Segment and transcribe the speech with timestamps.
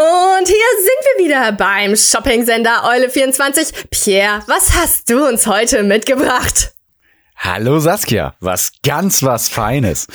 [0.00, 3.88] Und hier sind wir wieder beim Shopping-Sender Eule24.
[3.90, 6.72] Pierre, was hast du uns heute mitgebracht?
[7.36, 10.06] Hallo Saskia, was ganz was Feines.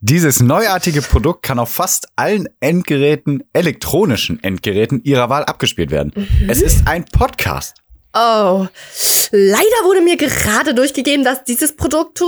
[0.00, 6.12] Dieses neuartige Produkt kann auf fast allen Endgeräten, elektronischen Endgeräten ihrer Wahl abgespielt werden.
[6.16, 6.48] Mhm.
[6.48, 7.83] Es ist ein Podcast.
[8.16, 8.68] Oh,
[9.32, 12.22] leider wurde mir gerade durchgegeben, dass dieses Produkt,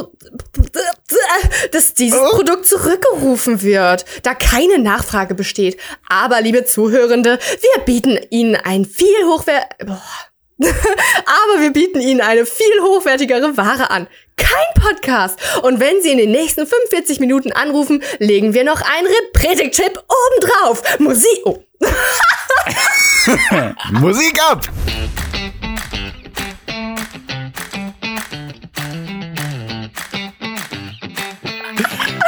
[1.70, 2.30] dass dieses oh.
[2.30, 5.78] Produkt zurückgerufen wird, da keine Nachfrage besteht.
[6.08, 9.66] Aber, liebe Zuhörende, wir bieten Ihnen ein viel hochwert,
[10.58, 14.08] aber wir bieten Ihnen eine viel hochwertigere Ware an.
[14.36, 15.38] Kein Podcast.
[15.62, 20.98] Und wenn Sie in den nächsten 45 Minuten anrufen, legen wir noch einen Repretik-Chip obendrauf.
[20.98, 21.62] Musik, oh.
[23.92, 24.66] Musik ab!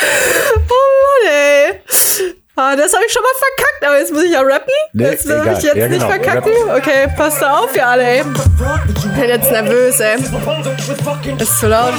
[0.08, 0.78] ほん
[1.24, 1.67] まね、
[2.60, 4.72] Ah, das habe ich schon mal verkackt, aber jetzt muss ich ja rappen.
[4.92, 6.10] Nee, das darf ich jetzt ja, nicht genau.
[6.10, 6.52] verkacken.
[6.76, 8.24] Okay, passt da auf, ihr alle, ey.
[8.88, 10.16] Ich bin jetzt nervös, ey.
[11.38, 11.94] Ist zu laut.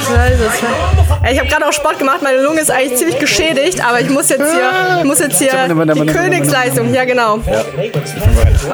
[1.22, 4.10] Ey, ich habe gerade auch Sport gemacht, meine Lunge ist eigentlich ziemlich geschädigt, aber ich
[4.10, 6.92] muss jetzt hier, ich muss jetzt hier die Königsleistung.
[6.92, 7.38] Ja, genau.
[7.38, 7.64] Ja.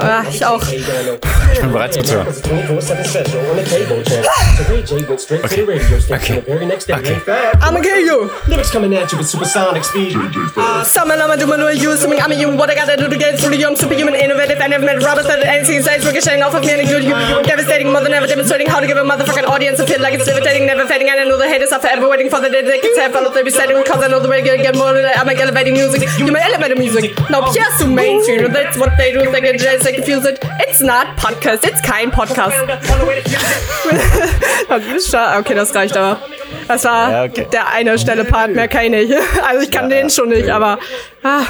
[0.00, 0.62] Ja, ich auch.
[1.52, 2.26] Ich bin bereit zu hören.
[5.44, 5.62] Okay.
[6.12, 6.42] Okay.
[6.88, 7.16] Okay.
[7.60, 8.28] I'ma kill you.
[8.48, 10.18] Lyrics coming at you with supersonic speed.
[10.82, 11.36] Summon, I'm a
[11.76, 12.56] use something I'm a human.
[12.56, 13.66] What I gotta do to get through you?
[13.66, 14.60] I'm superhuman, innovative.
[14.60, 15.82] I never met Robert that anything.
[16.04, 17.14] We're getting off of me and good you.
[17.44, 20.66] Devastating mother, never demonstrating how to give a motherfucking audience a feel like it's levitating,
[20.66, 21.08] never fading.
[21.08, 23.30] And I know the haters are forever waiting for the day they can say, follow
[23.30, 24.96] the setting because I know the way to get more.
[24.96, 26.08] I'm like elevating music.
[26.18, 27.18] You may elevate music.
[27.30, 28.52] Now, Pierre's too mainstream.
[28.52, 29.30] That's what they do.
[29.30, 30.38] They get they confuse it.
[30.60, 31.64] It's not podcast.
[31.64, 32.56] It's kein Podcast.
[35.40, 36.20] okay, das reicht aber.
[36.68, 37.46] Das war ja, okay.
[37.52, 39.14] der eine Stelle Part, mehr keine ich.
[39.48, 40.78] Also ich kann ja, den schon nicht, aber.
[41.22, 41.42] Ah.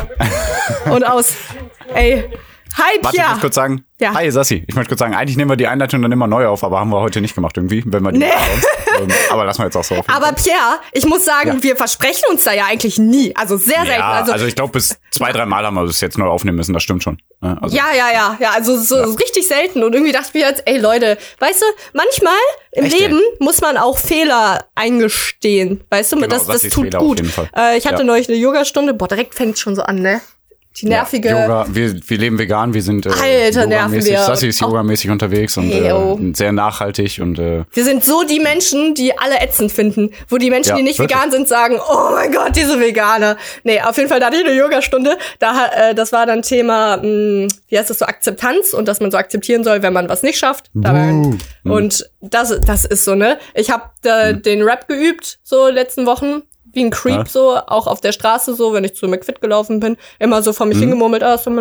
[0.91, 1.35] Und aus.
[1.95, 2.29] Ey.
[2.79, 3.05] Hi, Pierre.
[3.05, 3.85] Warte, ich muss kurz sagen.
[3.99, 4.15] Ja.
[4.15, 4.65] Hi, Sassi.
[4.67, 6.91] Ich möchte kurz sagen, eigentlich nehmen wir die Einleitung dann immer neu auf, aber haben
[6.91, 8.27] wir heute nicht gemacht irgendwie, wenn wir die nee.
[9.01, 10.05] ähm, Aber lassen wir jetzt auch so auf.
[10.09, 11.63] Aber Pierre, ich muss sagen, ja.
[11.63, 13.35] wir versprechen uns da ja eigentlich nie.
[13.35, 14.01] Also sehr selten.
[14.01, 16.57] Ja, also, also ich glaube, bis zwei, drei Mal haben wir das jetzt neu aufnehmen
[16.59, 17.19] müssen, das stimmt schon.
[17.41, 18.51] Also, ja, ja, ja, ja.
[18.51, 19.05] Also so ja.
[19.05, 19.83] richtig selten.
[19.83, 22.35] Und irgendwie dachte ich mir jetzt, ey Leute, weißt du, manchmal
[22.73, 23.45] im Echt, Leben ey?
[23.45, 25.85] muss man auch Fehler eingestehen.
[25.89, 27.23] Weißt du, genau, das, das tut Fehler gut.
[27.57, 30.21] Äh, ich hatte neulich eine Yogastunde, boah, direkt fängt schon so an, ne?
[30.81, 31.29] Die nervige.
[31.29, 34.19] Ja, Yoga, wir, wir leben vegan, wir sind äh, Alter, nerven wir.
[34.19, 35.93] Sassi ist yogamäßig unterwegs und äh,
[36.35, 40.51] sehr nachhaltig und äh, Wir sind so die Menschen, die alle ätzend finden, wo die
[40.51, 41.17] Menschen, ja, die nicht wirklich?
[41.17, 43.37] vegan sind, sagen, oh mein Gott, diese Veganer.
[43.65, 46.99] Nee, auf jeden Fall, da hatte ich eine Yogastunde, da äh, das war dann Thema,
[46.99, 50.09] mh, hm, wie heißt das so, Akzeptanz und dass man so akzeptieren soll, wenn man
[50.09, 50.71] was nicht schafft.
[50.75, 51.39] Mhm.
[51.65, 53.39] Und das, das ist so, ne?
[53.55, 54.43] Ich habe äh, mhm.
[54.43, 56.43] den Rap geübt, so letzten Wochen
[56.77, 57.25] wie ein Creep ja.
[57.27, 60.67] so, auch auf der Straße so, wenn ich zu McFit gelaufen bin, immer so vor
[60.67, 60.83] mich mhm.
[60.83, 61.59] hingemurmelt, ah, so mhm.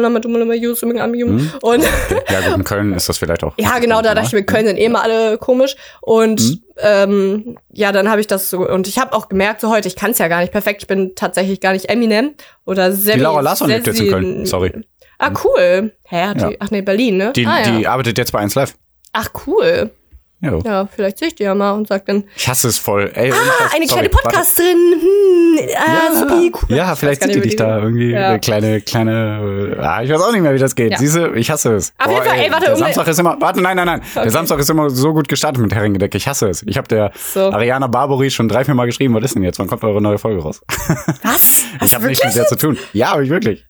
[1.62, 1.84] und
[2.30, 3.53] ja gut, in Köln ist das vielleicht auch.
[3.66, 6.62] Ja, genau, da dachte ich mir, Köln sind eh immer alle komisch und mhm.
[6.78, 9.96] ähm, ja, dann habe ich das so und ich habe auch gemerkt so heute, ich
[9.96, 13.22] kann es ja gar nicht perfekt, ich bin tatsächlich gar nicht Eminem oder sehr Die
[13.22, 14.72] Laura Larsson lebt jetzt in Köln, sorry.
[15.18, 15.94] Ah, cool.
[16.03, 16.50] Hä, ja.
[16.59, 17.32] ach nee, Berlin, ne?
[17.34, 17.78] Die, ah, ja.
[17.78, 18.76] die arbeitet jetzt bei 1 Live.
[19.14, 19.92] Ach, cool.
[20.45, 20.61] Jo.
[20.66, 22.25] Ja, vielleicht sehe ich die ja mal und sag dann.
[22.35, 23.11] Ich hasse es voll.
[23.13, 23.35] Ey, ah,
[23.73, 24.78] eine kleine Podcasterin.
[25.01, 26.75] Hm, äh, ja, cool.
[26.75, 28.29] ja, vielleicht sieht die dich da irgendwie ja.
[28.29, 29.78] eine kleine, kleine.
[29.79, 30.91] Ah, ich weiß auch nicht mehr, wie das geht.
[30.91, 30.97] Ja.
[30.97, 31.94] Siehste, ich hasse es.
[31.97, 33.38] Auf jeden Fall, ey, warte, der Samstag ist immer.
[33.39, 34.01] Warte, nein, nein, nein.
[34.01, 34.23] Okay.
[34.23, 36.13] Der Samstag ist immer so gut gestartet mit Herringedeck.
[36.16, 36.63] Ich hasse es.
[36.67, 37.51] Ich habe der so.
[37.51, 39.13] Ariana Barbori schon drei, vier Mal geschrieben.
[39.16, 39.59] Was ist denn jetzt?
[39.59, 40.61] Wann kommt eure neue Folge raus?
[41.23, 41.63] Was?
[41.84, 42.78] ich habe nichts mit der zu tun.
[42.94, 43.66] Ja, habe ich wirklich.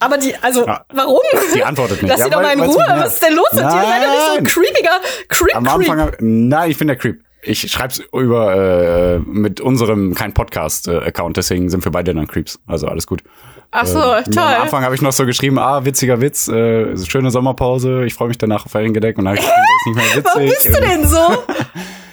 [0.00, 0.84] Aber die, also, ja.
[0.92, 1.20] warum?
[1.54, 2.10] Die antwortet nicht.
[2.10, 2.84] Lass sie doch mal in Ruhe.
[2.88, 3.70] Was ist denn los mit dir?
[3.70, 7.22] Sei doch nicht so ein creepiger Creep, Anfang, Nein, ich bin der Creep.
[7.42, 12.58] Ich schreib's über äh, mit unserem kein Podcast-Account, deswegen sind wir beide dann Creeps.
[12.66, 13.22] Also alles gut.
[13.70, 14.42] Ach so, äh, toll.
[14.42, 18.28] Am Anfang habe ich noch so geschrieben, ah, witziger Witz, äh, schöne Sommerpause, ich freue
[18.28, 20.72] mich danach auf Feriengedeck und dann habe ich geschrieben, das ist nicht mehr witzig.
[20.72, 21.44] Warum bist du denn so?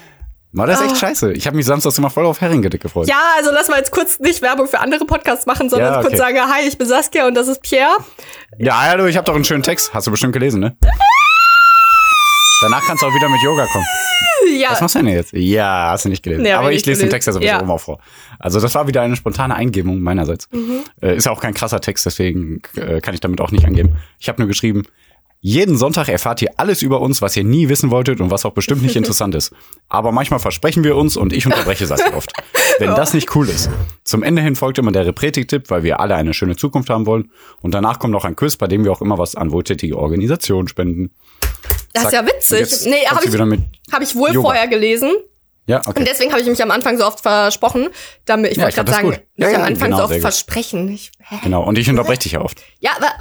[0.55, 0.95] War das echt oh.
[0.95, 1.33] scheiße?
[1.33, 3.07] Ich habe mich samstags immer voll auf Herringedeck gefreut.
[3.07, 6.09] Ja, also lass mal jetzt kurz nicht Werbung für andere Podcasts machen, sondern ja, okay.
[6.09, 7.97] kurz sagen, hi, ich bin Saskia und das ist Pierre.
[8.59, 9.95] Ja, hallo, ich habe doch einen schönen Text.
[9.95, 10.77] Hast du bestimmt gelesen, ne?
[12.63, 13.85] Danach kannst du auch wieder mit Yoga kommen.
[14.57, 14.71] Ja.
[14.71, 15.33] Was machst du denn jetzt?
[15.33, 16.45] Ja, hast du nicht gelesen.
[16.45, 17.59] Ja, Aber ich lese den Text ja sowieso ja.
[17.59, 17.99] immer vor.
[18.39, 20.47] Also das war wieder eine spontane Eingebung meinerseits.
[20.51, 20.79] Mhm.
[21.01, 23.97] Äh, ist auch kein krasser Text, deswegen äh, kann ich damit auch nicht angeben.
[24.17, 24.83] Ich habe nur geschrieben,
[25.41, 28.53] jeden Sonntag erfahrt ihr alles über uns, was ihr nie wissen wolltet und was auch
[28.53, 29.53] bestimmt nicht interessant ist.
[29.89, 32.31] Aber manchmal versprechen wir uns und ich unterbreche Sassi oft.
[32.79, 33.69] Wenn das nicht cool ist.
[34.05, 37.29] Zum Ende hin folgt immer der Repretik-Tipp, weil wir alle eine schöne Zukunft haben wollen.
[37.61, 40.69] Und danach kommt noch ein Quiz, bei dem wir auch immer was an wohltätige Organisationen
[40.69, 41.11] spenden.
[41.93, 42.85] Das ist ja witzig.
[42.85, 44.47] Nee, habe ich, hab ich wohl Yoga.
[44.47, 45.11] vorher gelesen.
[45.65, 45.99] Ja, okay.
[45.99, 47.87] Und deswegen habe ich mich am Anfang so oft versprochen,
[48.25, 50.89] damit ich ja, wollte gerade sagen, ja, mich ja, am Anfang genau, so oft versprechen.
[50.89, 51.11] Ich,
[51.41, 52.61] genau, und ich unterbreche dich ja oft.
[52.79, 53.13] Ja, aber,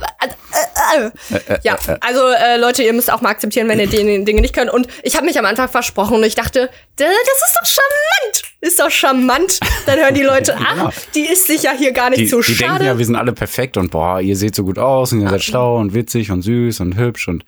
[0.94, 4.54] Äh, ja, also äh, Leute, ihr müsst auch mal akzeptieren, wenn ihr die Dinge nicht
[4.54, 4.70] könnt.
[4.70, 8.42] Und ich habe mich am Anfang versprochen und ich dachte, das ist doch charmant.
[8.60, 9.60] Ist doch charmant.
[9.86, 10.90] Dann hören die Leute, ach, genau.
[11.14, 12.56] die ist sich ja hier gar nicht die, so die schade.
[12.56, 15.22] Die denken ja, wir sind alle perfekt und boah, ihr seht so gut aus und
[15.22, 17.44] ihr seid schlau und witzig und süß und hübsch und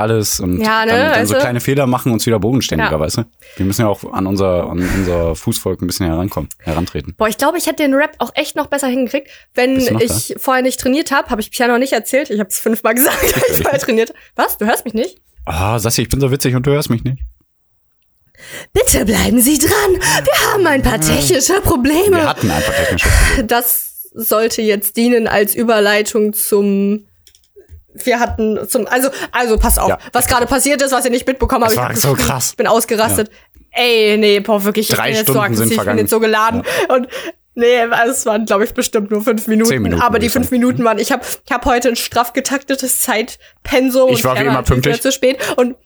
[0.00, 3.00] alles und ja, ne, dann, dann also, so kleine Fehler machen uns wieder bodenständiger, ja.
[3.00, 3.24] weißt du?
[3.56, 7.14] Wir müssen ja auch an unser, an unser Fußvolk ein bisschen herankommen, herantreten.
[7.16, 10.34] Boah, ich glaube, ich hätte den Rap auch echt noch besser hingekriegt, wenn ich da?
[10.38, 11.28] vorher nicht trainiert habe.
[11.30, 12.30] Habe ich noch nicht erzählt.
[12.30, 13.18] Ich habe es fünfmal gesagt,
[13.50, 14.14] ich vorher trainiert.
[14.36, 14.58] Was?
[14.58, 15.18] Du hörst mich nicht?
[15.44, 17.22] Ah, oh, Sassi, ich bin so witzig und du hörst mich nicht.
[18.72, 19.70] Bitte bleiben Sie dran.
[20.24, 22.16] Wir haben ein paar technische Probleme.
[22.16, 23.46] Wir hatten ein paar technische Probleme.
[23.46, 27.06] Das sollte jetzt dienen als Überleitung zum
[27.94, 31.26] wir hatten zum, also, also pass auf, ja, was gerade passiert ist, was ihr nicht
[31.26, 31.76] mitbekommen habt.
[31.76, 32.50] Das war so krass.
[32.50, 33.28] Ich bin ausgerastet.
[33.28, 33.82] Ja.
[33.82, 36.62] Ey, nee, boah, wirklich, Drei ich bin jetzt so aggressiv, ich bin jetzt so geladen.
[36.64, 36.94] Ja.
[36.94, 37.08] Und
[37.54, 39.70] nee, also es waren, glaube ich, bestimmt nur fünf Minuten.
[39.70, 43.00] Zehn Minuten aber die fünf Minuten waren, ich habe ich hab heute ein straff getaktetes
[43.00, 44.10] Zeitpensum.
[44.10, 45.00] Ich war wie immer pünktlich.
[45.02, 45.38] zu spät.
[45.56, 45.76] Und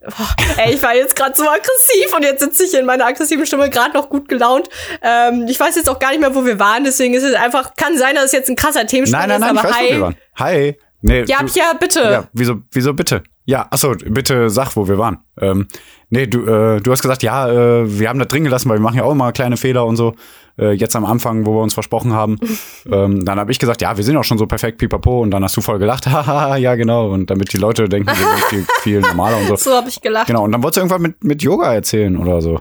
[0.00, 3.44] Boah, ey, ich war jetzt gerade so aggressiv und jetzt sitze ich in meiner aggressiven
[3.44, 4.68] Stimme gerade noch gut gelaunt.
[5.02, 7.74] Ähm, ich weiß jetzt auch gar nicht mehr, wo wir waren, deswegen ist es einfach,
[7.74, 9.80] kann sein, dass es jetzt ein krasser Themensprung nein, nein, nein, ist, aber ich weiß,
[9.80, 9.88] hi.
[9.88, 10.16] Wo wir waren.
[10.36, 10.78] Hi.
[11.00, 12.00] Nee, ja, du, ja, bitte.
[12.00, 13.22] Ja, wieso, wieso bitte?
[13.44, 15.18] Ja, achso, bitte sag, wo wir waren.
[15.40, 15.68] Ähm,
[16.10, 18.82] nee, du, äh, du hast gesagt, ja, äh, wir haben das drin gelassen, weil wir
[18.82, 20.14] machen ja auch immer kleine Fehler und so.
[20.58, 22.36] Äh, jetzt am Anfang, wo wir uns versprochen haben.
[22.90, 25.22] ähm, dann habe ich gesagt, ja, wir sind auch schon so perfekt, pipapo.
[25.22, 27.10] Und dann hast du voll gelacht, haha, ja, genau.
[27.10, 29.56] Und damit die Leute denken, wir sind viel, viel normaler und so.
[29.68, 30.26] So habe ich gelacht.
[30.26, 32.60] Genau, und dann wolltest du irgendwann mit, mit Yoga erzählen oder so.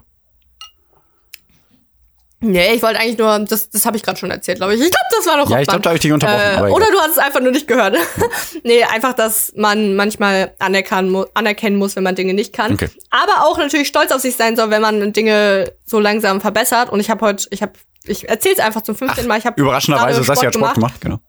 [2.39, 4.81] Nee, ich wollte eigentlich nur, das, das habe ich gerade schon erzählt, glaube ich.
[4.81, 6.67] Ich glaube, das war noch Ja, ich glaube, da habe ich dich unterbrochen.
[6.67, 7.97] Äh, oder du hast es einfach nur nicht gehört.
[8.63, 12.73] nee, einfach, dass man manchmal anerkennen, mu anerkennen muss, wenn man Dinge nicht kann.
[12.73, 12.89] Okay.
[13.09, 16.91] Aber auch natürlich stolz auf sich sein soll, wenn man Dinge so langsam verbessert.
[16.91, 17.73] Und ich habe heute, ich habe,
[18.05, 19.23] ich erzähl's einfach zum 15.
[19.23, 19.39] Ach, Mal.
[19.39, 21.19] Ich habe überraschenderweise, Sassi hat Sport gemacht, genau.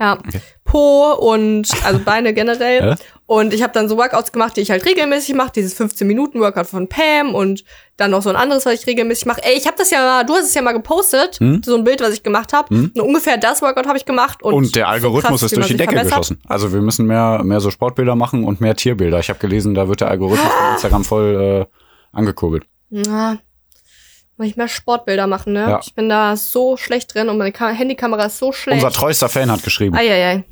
[0.00, 0.40] Ja, okay.
[0.64, 2.96] Po und also Beine generell.
[3.30, 5.52] Und ich habe dann so Workouts gemacht, die ich halt regelmäßig mache.
[5.54, 7.62] Dieses 15-Minuten-Workout von Pam und
[7.96, 9.40] dann noch so ein anderes, was ich regelmäßig mache.
[9.44, 11.62] Ey, ich habe das ja, du hast es ja mal gepostet, hm?
[11.64, 12.74] so ein Bild, was ich gemacht habe.
[12.74, 12.92] Hm?
[12.96, 14.42] ungefähr das Workout habe ich gemacht.
[14.42, 16.18] Und, und der Algorithmus so krass, ist durch die Decke verbessert.
[16.18, 16.42] geschossen.
[16.48, 19.20] Also wir müssen mehr, mehr so Sportbilder machen und mehr Tierbilder.
[19.20, 22.64] Ich habe gelesen, da wird der Algorithmus von Instagram voll äh, angekurbelt.
[22.90, 23.36] Ja,
[24.38, 25.70] muss ich mehr Sportbilder machen, ne?
[25.70, 25.80] Ja.
[25.80, 28.82] Ich bin da so schlecht drin und meine Ka Handykamera ist so schlecht.
[28.82, 29.94] Unser treuester Fan hat geschrieben.
[29.94, 30.42] Eieiei.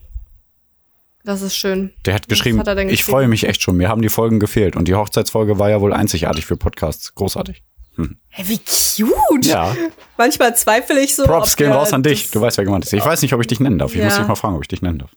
[1.29, 1.91] Das ist schön.
[2.07, 3.77] Der hat geschrieben, hat ich freue mich echt schon.
[3.77, 4.77] Mir haben die Folgen gefehlt.
[4.77, 7.15] Und die Hochzeitsfolge war ja wohl einzigartig für Podcasts.
[7.15, 7.63] Großartig.
[7.97, 8.17] Hm.
[8.29, 9.45] Hey, wie cute.
[9.45, 9.77] Ja.
[10.17, 11.25] Manchmal zweifle ich so.
[11.25, 12.31] Props gehen raus an dich.
[12.31, 12.95] Du weißt, wer gemeint ist.
[12.95, 13.91] Ich weiß nicht, ob ich dich nennen darf.
[13.91, 14.07] Ich ja.
[14.07, 15.11] muss dich mal fragen, ob ich dich nennen darf.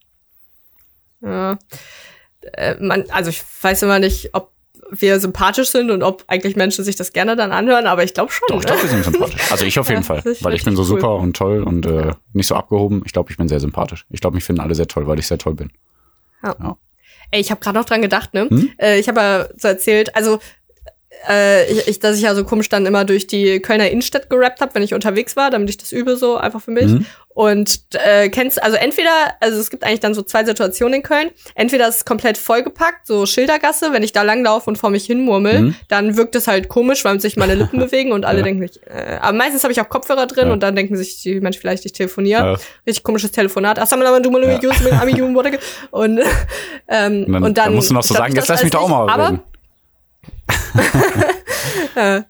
[1.21, 1.57] Ja.
[2.57, 4.51] Äh, man, also ich weiß immer nicht, ob
[4.89, 8.33] wir sympathisch sind und ob eigentlich Menschen sich das gerne dann anhören, aber ich glaube
[8.33, 8.49] schon.
[8.49, 9.49] Doch, ich glaube, wir sind sympathisch.
[9.49, 12.11] Also ich auf jeden ja, Fall, weil ich bin so super und toll und äh,
[12.33, 13.01] nicht so abgehoben.
[13.05, 14.05] Ich glaube, ich bin sehr sympathisch.
[14.09, 15.71] Ich glaube, mich finden alle sehr toll, weil ich sehr toll bin.
[16.43, 16.55] Ja.
[16.59, 16.77] ja.
[17.31, 18.49] Ey, ich habe gerade noch dran gedacht, ne?
[18.49, 18.71] Hm?
[18.77, 20.39] Äh, ich habe ja so erzählt, also
[21.29, 24.61] äh, ich, ich, dass ich ja so komisch dann immer durch die Kölner Innenstadt gerappt
[24.61, 26.87] habe, wenn ich unterwegs war, damit ich das übe so einfach für mich.
[26.87, 27.05] Mhm.
[27.33, 31.29] Und äh, kennst also entweder, also es gibt eigentlich dann so zwei Situationen in Köln.
[31.55, 35.61] Entweder ist es komplett vollgepackt, so Schildergasse, wenn ich da langlaufe und vor mich hinmurmel,
[35.61, 35.75] mhm.
[35.87, 38.43] dann wirkt es halt komisch, weil sich meine Lippen bewegen und alle ja.
[38.43, 40.53] denken sich, äh, aber meistens habe ich auch Kopfhörer drin ja.
[40.53, 42.43] und dann denken sich die Menschen vielleicht, ich telefoniere.
[42.43, 42.57] Ja.
[42.85, 43.79] Richtig komisches Telefonat.
[43.79, 44.41] Ach, du du mal
[45.91, 46.19] und
[46.87, 48.89] ähm, und dann, und dann musst du noch so sagen, jetzt lass mich doch auch
[48.89, 49.39] mal aber,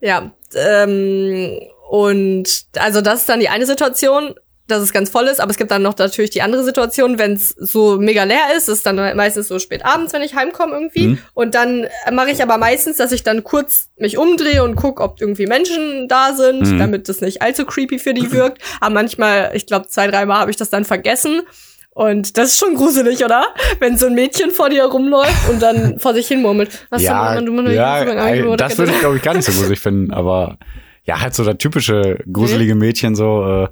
[0.00, 4.34] ja, ähm, und also das ist dann die eine Situation,
[4.66, 7.34] dass es ganz voll ist, aber es gibt dann noch natürlich die andere Situation, wenn
[7.34, 11.08] es so mega leer ist, ist dann meistens so spät abends, wenn ich heimkomme irgendwie.
[11.08, 11.18] Mhm.
[11.34, 15.20] Und dann mache ich aber meistens, dass ich dann kurz mich umdrehe und gucke, ob
[15.20, 16.78] irgendwie Menschen da sind, mhm.
[16.78, 18.60] damit das nicht allzu creepy für die wirkt.
[18.80, 21.42] Aber manchmal, ich glaube, zwei, dreimal habe ich das dann vergessen.
[21.90, 23.46] Und das ist schon gruselig, oder?
[23.78, 26.86] Wenn so ein Mädchen vor dir rumläuft und dann vor sich hin murmelt.
[26.90, 29.80] Was ja, du, du, ja, ja das würde ich, glaube ich, gar nicht so gruselig
[29.80, 30.12] finden.
[30.12, 30.58] Aber
[31.06, 33.64] ja, halt so der typische gruselige Mädchen so.
[33.64, 33.68] Äh,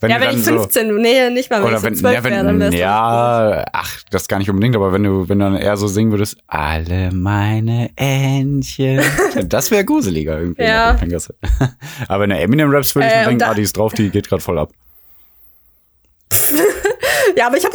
[0.00, 2.24] wenn ja, wenn ich 15, so, nee, nicht mal, wenn oder ich wenn, 12 ja,
[2.24, 5.44] wenn, wäre, dann wär's Ja, ach, das gar nicht unbedingt, aber wenn du, wenn du
[5.46, 9.00] dann eher so singen würdest, alle meine Entchen,
[9.46, 10.64] das wäre gruseliger irgendwie.
[10.64, 10.96] Ja.
[12.08, 14.28] aber wenn du Eminem raps, würde ich äh, denken, ah, die ist drauf, die geht
[14.28, 14.72] gerade voll ab.
[17.36, 17.74] ja, aber ich habe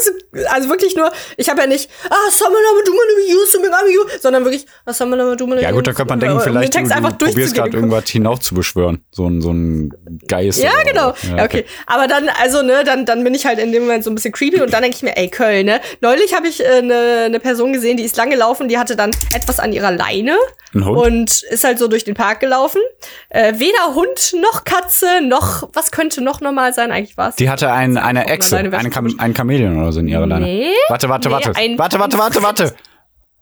[0.50, 5.62] also wirklich nur, ich habe ja nicht, ah, Samalama Dumana sondern wirklich, ah, Samalama Dumana
[5.62, 9.04] Ja gut, da könnte man denken, vielleicht du, du probierst gerade irgendwas hinauf zu beschwören,
[9.12, 9.94] so ein so ein
[10.28, 10.60] Geist.
[10.60, 11.14] Ja, genau.
[11.36, 11.44] Ja, okay.
[11.44, 11.66] okay.
[11.88, 14.32] Aber dann also ne, dann dann bin ich halt in dem Moment so ein bisschen
[14.32, 15.82] creepy und dann denke ich mir, ey Köln, ne?
[16.02, 19.12] Neulich habe ich eine äh, ne Person gesehen, die ist lang gelaufen, die hatte dann
[19.34, 20.38] etwas an ihrer Leine?
[20.74, 22.82] Und ist halt so durch den Park gelaufen.
[23.30, 26.92] Äh, weder Hund noch Katze noch, was könnte noch normal sein?
[26.92, 27.36] Eigentlich war es.
[27.36, 30.46] Die hatte ein, eine Echse, eine Kam ein Chamäleon oder so in ihrer Leine.
[30.46, 30.74] Nee.
[30.90, 31.50] Warte, warte, nee, warte.
[31.78, 32.76] Warte, warte, warte, warte.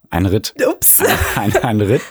[0.10, 0.54] Ein Ritt.
[0.66, 1.02] Ups.
[1.36, 2.02] Ein, ein, ein Ritt?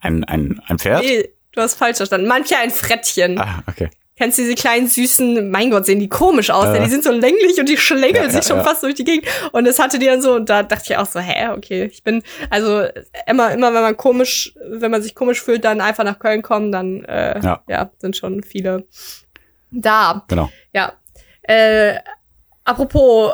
[0.00, 1.02] Ein, ein, ein Pferd?
[1.02, 2.26] Nee, du hast falsch verstanden.
[2.26, 3.38] Manche ein Frettchen.
[3.38, 3.88] Ah, okay.
[4.14, 6.84] Kennst du diese kleinen süßen, mein Gott, sehen die komisch aus, ja.
[6.84, 9.26] die sind so länglich und die schlängeln ja, sich schon fast durch die Gegend.
[9.52, 12.02] Und das hatte die dann so, und da dachte ich auch so, hä, okay, ich
[12.02, 12.84] bin, also
[13.26, 16.70] immer, immer wenn man komisch, wenn man sich komisch fühlt, dann einfach nach Köln kommen,
[16.70, 17.90] dann äh, ja.
[17.98, 18.86] sind schon viele
[19.70, 20.24] da.
[20.28, 20.50] Genau.
[20.74, 20.92] Ja.
[21.42, 21.94] Äh,
[22.64, 23.32] apropos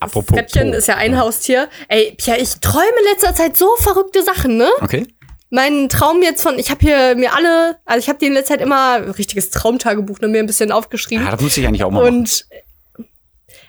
[0.00, 1.68] Apropos Frettchen ist ja ein Haustier.
[1.86, 4.68] Ey, Pia, ich träume letzter Zeit so verrückte Sachen, ne?
[4.80, 5.06] Okay
[5.50, 8.54] mein Traum jetzt von, ich habe hier mir alle, also ich habe die in letzter
[8.54, 11.24] Zeit immer richtiges Traumtagebuch ne, mir ein bisschen aufgeschrieben.
[11.24, 12.46] Ja, das muss ich eigentlich auch mal Und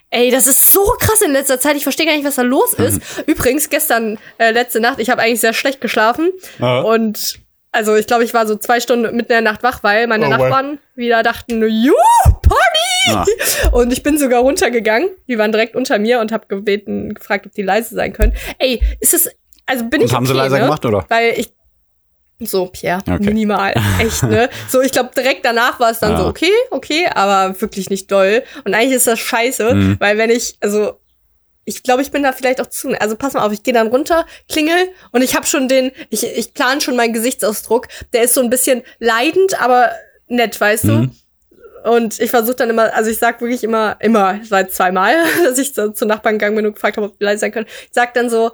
[0.09, 1.75] ey, das ist so krass in letzter Zeit.
[1.75, 2.95] Ich verstehe gar nicht, was da los ist.
[2.95, 3.23] Mhm.
[3.27, 6.81] Übrigens gestern äh, letzte Nacht, ich habe eigentlich sehr schlecht geschlafen Aha.
[6.81, 7.39] und
[7.71, 10.25] also ich glaube, ich war so zwei Stunden mitten in der Nacht wach, weil meine
[10.25, 10.79] oh, Nachbarn well.
[10.95, 11.93] wieder dachten, juhu,
[12.23, 12.87] Party!
[13.09, 13.25] Ah.
[13.71, 15.09] Und ich bin sogar runtergegangen.
[15.27, 18.33] Die waren direkt unter mir und habe gebeten, gefragt, ob die leise sein können.
[18.57, 19.29] Ey, ist es
[19.67, 20.63] also bin und ich haben okay, sie leiser ne?
[20.63, 21.05] gemacht oder?
[21.09, 21.51] Weil ich
[22.39, 23.19] so, Pierre, okay.
[23.19, 23.73] minimal.
[23.99, 24.49] Echt, ne?
[24.69, 26.17] So, ich glaube, direkt danach war es dann ja.
[26.19, 28.43] so, okay, okay, aber wirklich nicht doll.
[28.63, 29.95] Und eigentlich ist das scheiße, mhm.
[29.99, 30.99] weil wenn ich, also,
[31.65, 32.89] ich glaube, ich bin da vielleicht auch zu.
[32.99, 36.25] Also pass mal auf, ich gehe dann runter, klingel und ich habe schon den, ich,
[36.25, 37.87] ich plane schon meinen Gesichtsausdruck.
[38.13, 39.91] Der ist so ein bisschen leidend, aber
[40.27, 41.11] nett, weißt mhm.
[41.83, 41.91] du?
[41.91, 45.73] Und ich versuche dann immer, also ich sag wirklich immer, immer, seit zweimal, dass ich
[45.73, 47.67] so zu Nachbarn gegangen bin und gefragt habe, ob die leise sein können.
[47.67, 48.51] Ich sag dann so,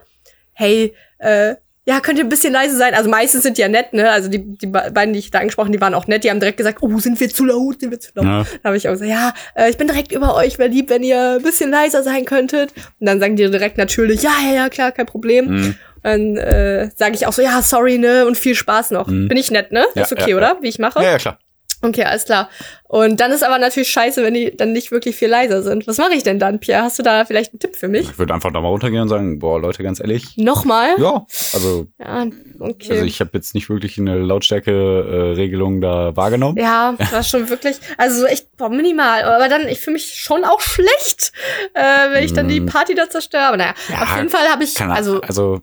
[0.53, 2.93] hey, äh, ja, könnt ihr ein bisschen leise sein?
[2.93, 4.09] Also meistens sind die ja nett, ne?
[4.09, 6.23] Also die, die beiden, die ich da angesprochen, die waren auch nett.
[6.23, 8.25] Die haben direkt gesagt, oh, sind wir zu laut, sind wir zu laut.
[8.25, 8.45] Ja.
[8.61, 11.03] Da habe ich auch gesagt, ja, äh, ich bin direkt über euch, wäre lieb, wenn
[11.03, 12.73] ihr ein bisschen leiser sein könntet.
[12.99, 15.47] Und dann sagen die direkt natürlich, ja, ja, ja, klar, kein Problem.
[15.49, 15.75] Mhm.
[16.03, 18.25] Dann äh, sage ich auch so, ja, sorry, ne?
[18.25, 19.07] Und viel Spaß noch.
[19.07, 19.27] Mhm.
[19.27, 19.85] Bin ich nett, ne?
[19.95, 20.57] Ja, ist okay, ja, oder?
[20.61, 21.03] Wie ich mache?
[21.03, 21.37] Ja, ja, klar.
[21.83, 22.49] Okay, alles klar.
[22.87, 25.85] Und dann ist aber natürlich scheiße, wenn die dann nicht wirklich viel leiser sind.
[25.85, 26.83] Was mache ich denn dann, Pierre?
[26.83, 28.09] Hast du da vielleicht einen Tipp für mich?
[28.09, 30.37] Ich würde einfach da mal runtergehen und sagen, boah, Leute, ganz ehrlich.
[30.37, 30.95] Nochmal?
[30.97, 31.87] Ja, also.
[31.99, 32.25] Ja,
[32.59, 32.93] okay.
[32.93, 36.57] Also ich habe jetzt nicht wirklich eine Lautstärke-Regelung da wahrgenommen.
[36.57, 39.23] Ja, das war schon wirklich, also so echt boah, minimal.
[39.23, 41.33] Aber dann, ich fühle mich schon auch schlecht,
[41.73, 42.67] äh, wenn ich dann die mm.
[42.67, 43.47] Party da zerstöre.
[43.47, 45.19] Aber naja, ja, auf jeden Fall habe ich, also.
[45.19, 45.61] Also,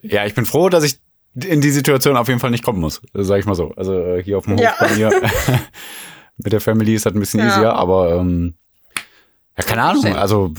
[0.00, 0.96] ja, ich bin froh, dass ich
[1.34, 3.72] in die Situation auf jeden Fall nicht kommen muss, sag ich mal so.
[3.76, 4.74] Also äh, hier auf dem Hof ja.
[4.78, 5.10] bei mir
[6.36, 7.48] mit der Family ist das ein bisschen ja.
[7.48, 8.54] easier, aber ähm,
[9.56, 10.54] ja, keine Ahnung, also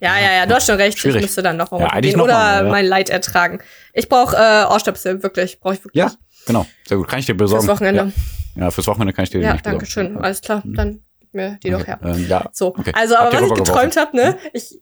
[0.00, 0.98] ja, ja, ja, du hast schon recht.
[0.98, 1.16] Schwierig.
[1.16, 2.70] Ich müsste dann noch ja, gehen noch oder mal, ja.
[2.70, 3.58] mein Leid ertragen.
[3.92, 5.58] Ich brauche äh, Ohrstöpsel, wirklich.
[5.58, 6.00] Brauche ich wirklich.
[6.00, 6.12] Ja,
[6.46, 6.66] genau.
[6.86, 7.08] Sehr gut.
[7.08, 7.64] Kann ich dir besorgen.
[7.64, 8.12] Fürs Wochenende.
[8.54, 10.16] Ja, ja fürs Wochenende kann ich dir ja, die danke schön.
[10.18, 10.62] Alles klar.
[10.64, 11.78] Dann gib mir die okay.
[11.80, 12.00] doch her.
[12.04, 12.48] Ähm, ja.
[12.52, 12.68] So.
[12.68, 12.92] Okay.
[12.94, 14.26] Also, aber was ich geträumt habe, ne?
[14.26, 14.50] Hm?
[14.52, 14.78] Ich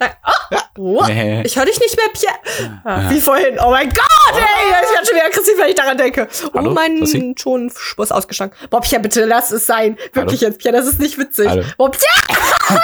[0.00, 1.42] Oh, oh, nee.
[1.42, 2.80] Ich höre dich nicht mehr, Pierre.
[2.84, 3.58] Ah, wie vorhin.
[3.60, 4.40] Oh mein Gott, ey,
[4.86, 6.28] ich werde schon wieder aggressiv, wenn ich daran denke.
[6.54, 6.70] Hallo?
[6.70, 8.54] Oh, mein schon Spurs ausgeschlagen.
[8.70, 9.96] Boah, Pierre, bitte lass es sein.
[10.12, 10.50] Wirklich Hallo?
[10.50, 11.48] jetzt, Pierre, das ist nicht witzig.
[11.48, 11.64] Hallo?
[11.76, 12.82] Boah, Pierre!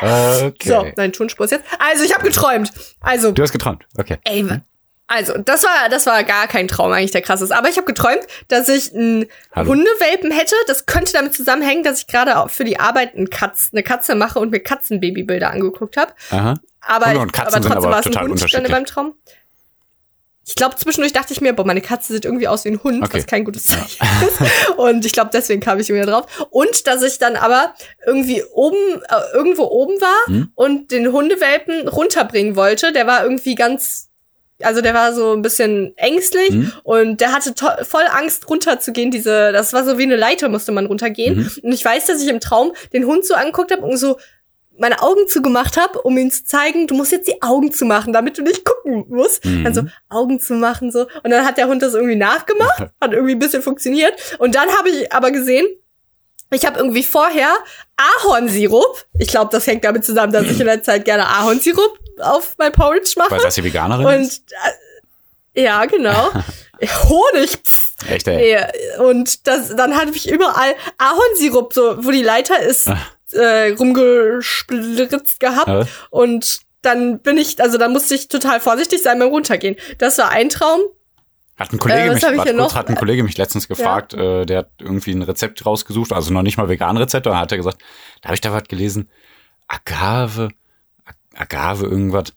[0.48, 0.68] okay.
[0.68, 1.64] So, dein Tonspur ist jetzt.
[1.78, 2.72] Also, ich habe geträumt.
[3.00, 3.32] Also.
[3.32, 4.18] Du hast geträumt, okay.
[4.24, 4.46] Ey,
[5.08, 7.50] also, das war, das war gar kein Traum eigentlich, der krass ist.
[7.50, 9.70] Aber ich habe geträumt, dass ich einen Hallo.
[9.70, 10.54] Hundewelpen hätte.
[10.66, 14.38] Das könnte damit zusammenhängen, dass ich gerade für die Arbeit einen Katz, eine Katze mache
[14.38, 16.12] und mir Katzenbabybilder angeguckt habe.
[16.30, 16.54] Aha.
[16.82, 19.14] Aber, Hunde und Katzen aber trotzdem war es ein Hund meinem Traum.
[20.46, 23.02] Ich glaube, zwischendurch dachte ich mir, boah, meine Katze sieht irgendwie aus wie ein Hund,
[23.02, 23.18] okay.
[23.18, 24.40] was kein gutes Zeichen ist.
[24.78, 26.46] Und ich glaube, deswegen kam ich wieder drauf.
[26.50, 27.74] Und dass ich dann aber
[28.06, 30.50] irgendwie oben, äh, irgendwo oben war hm?
[30.54, 32.92] und den Hundewelpen runterbringen wollte.
[32.92, 34.07] Der war irgendwie ganz
[34.62, 36.72] also der war so ein bisschen ängstlich mhm.
[36.82, 39.10] und der hatte voll Angst runterzugehen.
[39.10, 41.38] Diese, das war so wie eine Leiter, musste man runtergehen.
[41.38, 41.50] Mhm.
[41.62, 44.18] Und ich weiß, dass ich im Traum den Hund so angeguckt habe und so
[44.78, 48.12] meine Augen zugemacht habe, um ihm zu zeigen, du musst jetzt die Augen zu machen,
[48.12, 49.44] damit du nicht gucken musst.
[49.44, 49.64] Mhm.
[49.64, 53.12] Dann so Augen zu machen so und dann hat der Hund das irgendwie nachgemacht, hat
[53.12, 55.66] irgendwie ein bisschen funktioniert und dann habe ich aber gesehen,
[56.50, 57.50] ich habe irgendwie vorher
[58.24, 59.04] Ahornsirup.
[59.18, 62.72] Ich glaube, das hängt damit zusammen, dass ich in der Zeit gerne Ahornsirup auf mein
[62.72, 63.32] Porridge mache.
[63.32, 64.52] Weil das die Veganerin und, ist?
[65.54, 66.30] Äh, ja, genau.
[67.08, 67.50] Honig.
[67.64, 67.88] Pff.
[68.08, 68.58] Echt, ey?
[68.98, 72.98] Und das, dann hatte ich überall Ahornsirup, so, wo die Leiter ist, ah.
[73.32, 75.68] äh, rumgesplitzt gehabt.
[75.68, 75.84] Ja.
[76.10, 79.76] Und dann bin ich, also da musste ich total vorsichtig sein beim Runtergehen.
[79.98, 80.80] Das war ein Traum.
[81.56, 82.74] Hat ein Kollege, äh, mich, kurz, noch?
[82.76, 84.42] hat ein Kollege mich letztens gefragt, ja.
[84.42, 87.50] äh, der hat irgendwie ein Rezept rausgesucht, also noch nicht mal vegan Rezept, da hat
[87.50, 87.82] er gesagt,
[88.22, 89.10] da habe ich da was gelesen,
[89.66, 90.50] Agave,
[91.38, 92.32] Agave irgendwas.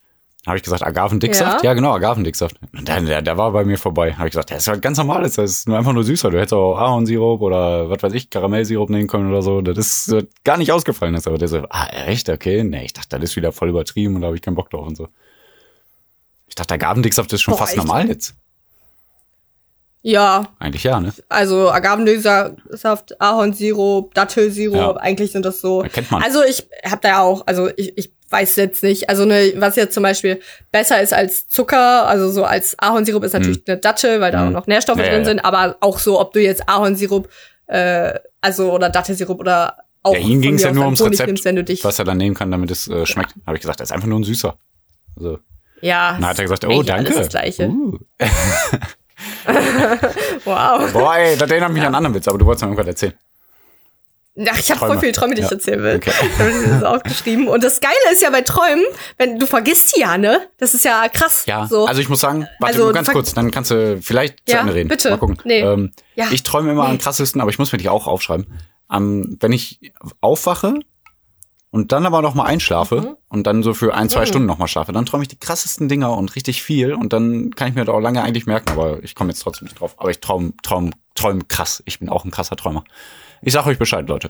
[0.47, 1.63] Habe ich gesagt, Agavendicksaft?
[1.63, 2.55] Ja, ja genau, Agavendicksaft.
[2.73, 4.13] Und der, der, der war bei mir vorbei.
[4.13, 6.31] Habe ich gesagt, das ist halt ganz normal, das ist nur einfach nur süßer.
[6.31, 9.61] Du hättest auch Ahornsirup oder was weiß ich, Karamellsirup nehmen können oder so.
[9.61, 11.13] Das ist gar nicht ausgefallen.
[11.13, 11.27] Ist.
[11.27, 12.27] Aber der so, ah, echt?
[12.27, 12.63] Okay.
[12.63, 14.87] Nee, ich dachte, das ist wieder voll übertrieben und da habe ich keinen Bock drauf
[14.87, 15.09] und so.
[16.47, 17.85] Ich dachte, Agavendicksaft ist schon Boah, fast echt?
[17.85, 18.33] normal jetzt.
[20.01, 20.47] Ja.
[20.57, 21.13] Eigentlich ja, ne?
[21.29, 24.97] Also Agavendicksaft, Ahornsirup, Dattelsirup, ja.
[24.97, 25.83] eigentlich sind das so.
[25.83, 26.23] Erkennt man.
[26.23, 29.75] Also ich habe da ja auch, also ich, ich weiß jetzt nicht, also ne, was
[29.75, 30.39] jetzt zum Beispiel
[30.71, 33.63] besser ist als Zucker, also so als Ahornsirup ist natürlich hm.
[33.67, 34.47] eine Dattel, weil da hm.
[34.47, 35.25] auch noch Nährstoffe ja, drin ja.
[35.25, 37.29] sind, aber auch so, ob du jetzt Ahornsirup,
[37.67, 41.45] äh, also oder Dattelsirup oder auch ja, ihm ging es ja nur ums Rezept, nimmst,
[41.45, 43.35] wenn du dich was er dann nehmen kann, damit es äh, schmeckt.
[43.35, 43.41] Ja.
[43.47, 44.57] Habe ich gesagt, er ist einfach nur ein Süßer.
[45.15, 45.39] Also,
[45.81, 46.13] ja.
[46.13, 47.13] Dann hat er gesagt, oh, danke.
[47.13, 47.67] Das Gleiche.
[47.67, 47.97] Uh.
[50.45, 50.91] wow.
[50.93, 53.13] Boah, ey, das erinnert mich an einen anderen Witz, aber du wolltest mir irgendwas erzählen.
[54.47, 55.95] Ach, ich habe voll viele Träume, die ich erzählen will.
[55.97, 56.09] Okay.
[56.09, 57.49] Ich habe das aufgeschrieben.
[57.49, 58.83] Und das Geile ist ja bei Träumen,
[59.17, 60.47] wenn du vergisst sie ja, ne?
[60.57, 61.43] Das ist ja krass.
[61.47, 61.85] Ja, so.
[61.85, 64.73] also ich muss sagen, warte also, ganz kurz, dann kannst du vielleicht zu ja, Ende
[64.73, 64.87] reden.
[64.87, 65.09] bitte.
[65.09, 65.37] Mal gucken.
[65.43, 65.59] Nee.
[65.59, 66.27] Ähm, ja.
[66.31, 66.91] Ich träume immer nee.
[66.91, 68.47] am krassesten, aber ich muss mir die auch aufschreiben.
[68.87, 70.79] Um, wenn ich aufwache
[71.69, 73.17] und dann aber noch mal einschlafe mhm.
[73.29, 74.25] und dann so für ein, zwei mhm.
[74.25, 77.51] Stunden noch mal schlafe, dann träume ich die krassesten Dinger und richtig viel und dann
[77.51, 79.95] kann ich mir das auch lange eigentlich merken, aber ich komme jetzt trotzdem nicht drauf.
[79.97, 81.81] Aber ich traum, traum, träum krass.
[81.85, 82.83] Ich bin auch ein krasser Träumer.
[83.41, 84.29] Ich sag euch Bescheid, Leute.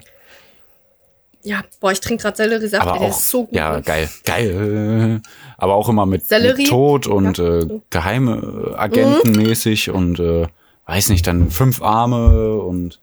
[1.43, 3.55] Ja, boah, ich trinke gerade Selleriesaft, der auch, ist so gut.
[3.55, 5.21] Ja, geil, geil.
[5.57, 7.59] Aber auch immer mit, mit Tod und ja.
[7.59, 9.95] äh, geheime Agenten mäßig mhm.
[9.95, 10.47] und äh,
[10.85, 12.99] weiß nicht, dann fünf Arme und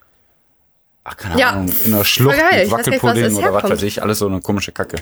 [1.04, 4.20] ach, keine ja, Ahnung, in der Schlucht mit Wackelpudding nicht, oder was weiß ich, alles
[4.20, 4.98] so eine komische Kacke.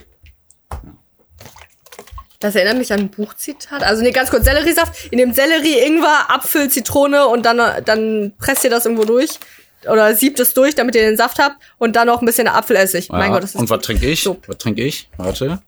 [2.39, 3.83] Das erinnert mich an ein Buchzitat.
[3.83, 5.07] Also nee, ganz kurz, Selleriesaft.
[5.11, 9.39] In dem Sellerie, Ingwer, Apfel, Zitrone und dann, dann presst ihr das irgendwo durch
[9.85, 13.09] oder siebt es durch, damit ihr den Saft habt und dann noch ein bisschen Apfelessig.
[13.09, 13.19] Ja.
[13.19, 14.23] Mein Gott, das ist Und was trinke ich?
[14.23, 14.39] So.
[14.47, 15.09] Was trinke ich?
[15.17, 15.61] Warte.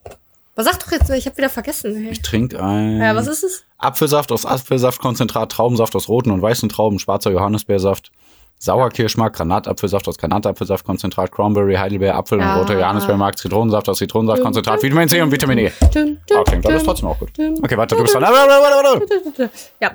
[0.54, 1.08] Was sag doch jetzt?
[1.10, 1.94] Ich habe wieder vergessen.
[1.94, 2.10] Hey.
[2.10, 3.64] Ich trinke ein Ja, was ist es?
[3.78, 8.10] Apfelsaft aus Apfelsaftkonzentrat, Traubensaft aus roten und weißen Trauben, schwarzer Johannisbeersaft,
[8.58, 15.22] Sauerkirschmark, Granatapfelsaft aus Granatapfelsaftkonzentrat, Cranberry, Heidelbeer, Apfel und roter Johannisbeermark, Zitronensaft aus Zitronensaftkonzentrat, Vitamin C
[15.22, 15.70] und Vitamin E.
[15.80, 17.30] Ah, klingt alles trotzdem auch gut.
[17.38, 19.48] Okay, warte, du bist dran.
[19.80, 19.94] Ja,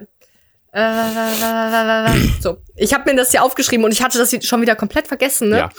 [2.42, 5.50] so, ich habe mir das hier aufgeschrieben und ich hatte das schon wieder komplett vergessen,
[5.50, 5.58] ne?
[5.58, 5.70] Ja.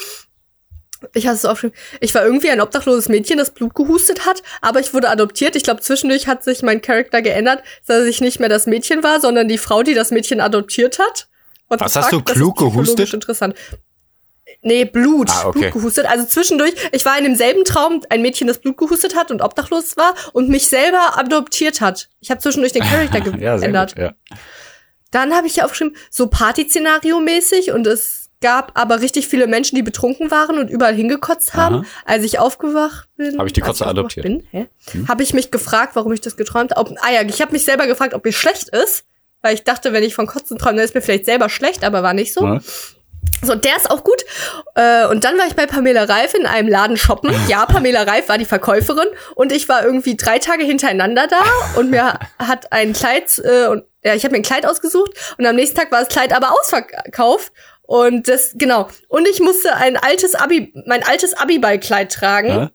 [1.12, 1.76] Ich hatte es aufgeschrieben.
[2.00, 5.56] Ich war irgendwie ein obdachloses Mädchen, das Blut gehustet hat, aber ich wurde adoptiert.
[5.56, 9.20] Ich glaube, zwischendurch hat sich mein Charakter geändert, dass ich nicht mehr das Mädchen war,
[9.20, 11.26] sondern die Frau, die das Mädchen adoptiert hat.
[11.68, 13.12] Und Was hast du klug gehustet?
[13.12, 13.54] Interessant.
[14.62, 15.28] Nee, Blut.
[15.30, 15.58] Ah, okay.
[15.58, 16.06] Blut gehustet.
[16.06, 19.96] Also zwischendurch, ich war in demselben Traum, ein Mädchen, das Blut gehustet hat und obdachlos
[19.96, 22.08] war und mich selber adoptiert hat.
[22.20, 23.98] Ich habe zwischendurch den Charakter geändert.
[23.98, 24.14] ja, ja.
[25.14, 29.82] Dann habe ich ja aufgeschrieben, so Party-Szenario-mäßig und es gab aber richtig viele Menschen, die
[29.82, 31.76] betrunken waren und überall hingekotzt haben.
[31.76, 31.84] Aha.
[32.04, 34.24] Als ich aufgewacht bin, habe ich die Kotze adoptiert.
[34.24, 34.44] Bin?
[34.50, 35.06] Hm.
[35.06, 36.96] Habe ich mich gefragt, warum ich das geträumt habe.
[37.00, 39.04] Ah ja, ich habe mich selber gefragt, ob mir schlecht ist,
[39.40, 42.02] weil ich dachte, wenn ich von Kotzen träume, dann ist mir vielleicht selber schlecht, aber
[42.02, 42.44] war nicht so.
[42.44, 42.60] Ja.
[43.42, 44.24] So, der ist auch gut.
[44.74, 47.34] Äh, und dann war ich bei Pamela Reif in einem Laden shoppen.
[47.48, 51.40] Ja, Pamela Reif war die Verkäuferin und ich war irgendwie drei Tage hintereinander da
[51.78, 55.46] und mir hat ein Kleid äh, und ja, ich habe mir ein Kleid ausgesucht und
[55.46, 57.52] am nächsten Tag war das Kleid aber ausverkauft.
[57.86, 58.88] Und das, genau.
[59.08, 62.48] Und ich musste ein altes Abi, mein altes Abiballkleid tragen.
[62.48, 62.70] Ja?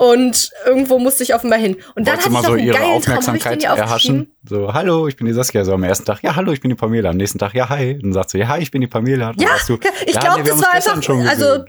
[0.00, 1.76] Und irgendwo musste ich offenbar hin.
[1.96, 4.32] Und dann hatte ich so einen ihre geilen Aufmerksamkeit Traum, erhaschen.
[4.48, 5.64] So, hallo, ich bin die Saskia.
[5.64, 7.10] So am ersten Tag, ja, hallo, ich bin die Pamela.
[7.10, 7.94] Am nächsten Tag, ja, hi.
[7.94, 9.30] Und dann sagt sie, ja, hi, ich bin die Pamela.
[9.30, 11.64] Und ja, du, ich ja, glaube, nee, das war einfach, also,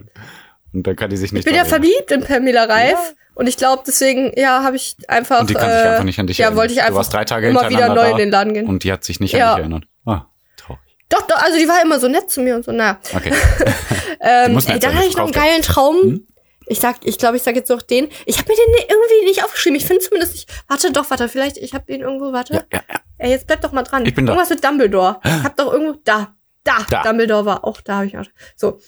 [0.73, 1.39] und dann kann die sich nicht.
[1.39, 2.91] Ich bin ja verliebt in Pamela Reif.
[2.91, 2.99] Ja.
[3.33, 5.41] Und ich glaube, deswegen, ja, habe ich einfach.
[5.41, 6.57] Und die kann sich einfach nicht an dich ja, erinnern.
[6.57, 8.67] Ja, wollte ich einfach du warst drei Tage immer wieder neu in den Laden gehen.
[8.67, 9.53] Und die hat sich nicht ja.
[9.53, 9.85] an dich erinnert.
[10.05, 10.81] Ah, traurig.
[11.09, 12.99] Doch, doch, also die war immer so nett zu mir und so, naja.
[13.15, 13.31] Okay.
[14.21, 15.95] ähm, ey, dann hatte ich noch einen geilen Traum.
[15.95, 16.27] Hm?
[16.69, 18.09] Ich sag, ich glaube, ich sag jetzt noch den.
[18.25, 19.75] Ich habe mir den irgendwie nicht aufgeschrieben.
[19.75, 20.49] Ich finde zumindest nicht.
[20.67, 22.53] Warte doch, warte, vielleicht, ich habe den irgendwo, warte.
[22.53, 22.99] Ja, ja, ja.
[23.17, 24.05] Ey, jetzt bleib doch mal dran.
[24.05, 24.33] Ich bin da.
[24.33, 25.19] Irgendwas mit Dumbledore.
[25.25, 27.01] Ich hab doch irgendwo, da, da, da.
[27.03, 28.25] Dumbledore war auch da, habe ich auch.
[28.55, 28.79] So,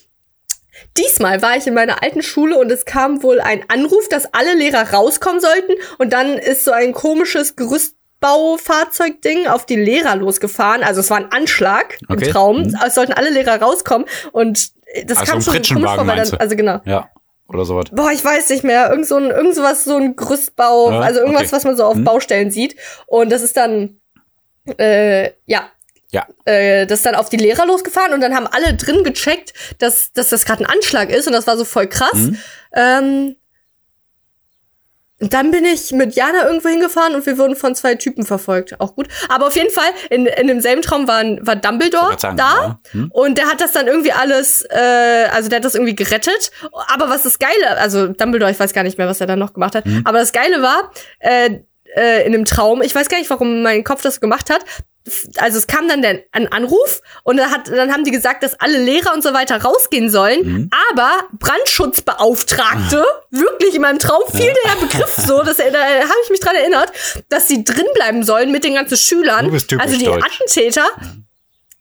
[0.97, 4.53] Diesmal war ich in meiner alten Schule und es kam wohl ein Anruf, dass alle
[4.55, 10.83] Lehrer rauskommen sollten und dann ist so ein komisches Gerüstbaufahrzeugding auf die Lehrer losgefahren.
[10.83, 12.25] Also es war ein Anschlag okay.
[12.25, 12.61] im Traum.
[12.63, 12.77] Mhm.
[12.85, 14.71] Es sollten alle Lehrer rauskommen und
[15.05, 16.79] das also kam schon komisch vor, weil dann, also genau.
[16.85, 17.09] Ja.
[17.53, 17.85] Oder sowas.
[17.91, 18.89] Boah, ich weiß nicht mehr.
[18.89, 21.51] Irgend so ein, irgend sowas, so ein Gerüstbau, ja, also irgendwas, okay.
[21.51, 22.03] was man so auf mhm.
[22.05, 22.75] Baustellen sieht.
[23.07, 23.99] Und das ist dann,
[24.77, 25.69] äh, ja,
[26.11, 26.27] ja.
[26.45, 30.11] Äh, das ist dann auf die Lehrer losgefahren und dann haben alle drin gecheckt, dass,
[30.11, 32.13] dass das gerade ein Anschlag ist und das war so voll krass.
[32.13, 32.37] Mhm.
[32.73, 33.35] Ähm,
[35.21, 38.79] dann bin ich mit Jana irgendwo hingefahren und wir wurden von zwei Typen verfolgt.
[38.79, 39.07] Auch gut.
[39.29, 42.53] Aber auf jeden Fall, in, in demselben Traum war, war Dumbledore sagen, da.
[42.53, 42.79] Ja.
[42.91, 43.11] Hm?
[43.13, 46.51] Und der hat das dann irgendwie alles, äh, also der hat das irgendwie gerettet.
[46.87, 49.53] Aber was das Geile, also Dumbledore, ich weiß gar nicht mehr, was er dann noch
[49.53, 49.85] gemacht hat.
[49.85, 50.01] Hm?
[50.05, 51.59] Aber das Geile war, äh,
[51.95, 54.63] äh, in dem Traum, ich weiß gar nicht, warum mein Kopf das gemacht hat,
[55.37, 58.59] also es kam dann der, ein Anruf und dann, hat, dann haben die gesagt, dass
[58.59, 60.69] alle Lehrer und so weiter rausgehen sollen, mhm.
[60.91, 63.25] aber Brandschutzbeauftragte, ah.
[63.31, 66.91] wirklich in meinem Traum fiel der Begriff so, dass, da habe ich mich dran erinnert,
[67.29, 69.45] dass sie drin bleiben sollen mit den ganzen Schülern.
[69.45, 70.23] Du bist also die deutsch.
[70.23, 70.87] Attentäter,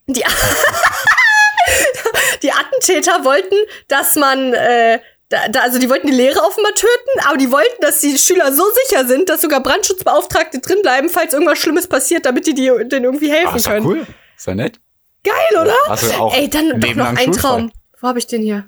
[0.07, 0.25] die,
[2.42, 3.57] die Attentäter wollten,
[3.88, 4.99] dass man äh,
[5.31, 8.53] da, da, also die wollten die Lehrer offenbar töten, aber die wollten, dass die Schüler
[8.53, 13.05] so sicher sind, dass sogar Brandschutzbeauftragte drinbleiben, falls irgendwas Schlimmes passiert, damit die, die denen
[13.05, 13.87] irgendwie helfen Ach, ist können.
[13.87, 14.07] cool.
[14.37, 14.81] Ist ja nett.
[15.23, 15.75] Geil, oder?
[15.88, 17.71] Also auch Ey, dann doch noch ein Traum.
[18.01, 18.64] Wo habe ich den hier?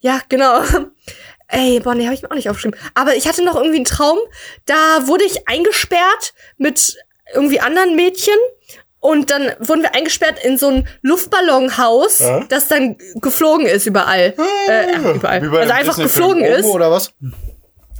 [0.00, 0.62] Ja, genau.
[1.48, 2.78] Ey, boah, nee, habe ich mir auch nicht aufgeschrieben.
[2.94, 4.18] Aber ich hatte noch irgendwie einen Traum,
[4.66, 6.96] da wurde ich eingesperrt mit
[7.34, 8.34] irgendwie anderen Mädchen
[9.02, 12.44] und dann wurden wir eingesperrt in so ein Luftballonhaus, ja?
[12.48, 14.34] das dann geflogen ist überall.
[14.68, 15.62] Äh, überall.
[15.62, 16.66] Also einfach geflogen ist.
[16.66, 17.12] Oder was?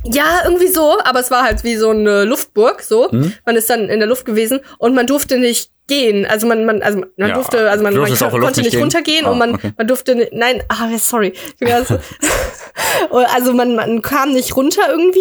[0.05, 3.11] Ja, irgendwie so, aber es war halt wie so eine Luftburg, so.
[3.11, 3.33] Hm?
[3.45, 6.25] Man ist dann in der Luft gewesen und man durfte nicht gehen.
[6.25, 9.39] Also man, man, also man ja, durfte, also man, man konnte nicht, runtergehen ah, und
[9.39, 9.73] man, okay.
[9.77, 11.33] man durfte, nein, ah, sorry.
[13.11, 15.19] also man, man kam nicht runter irgendwie.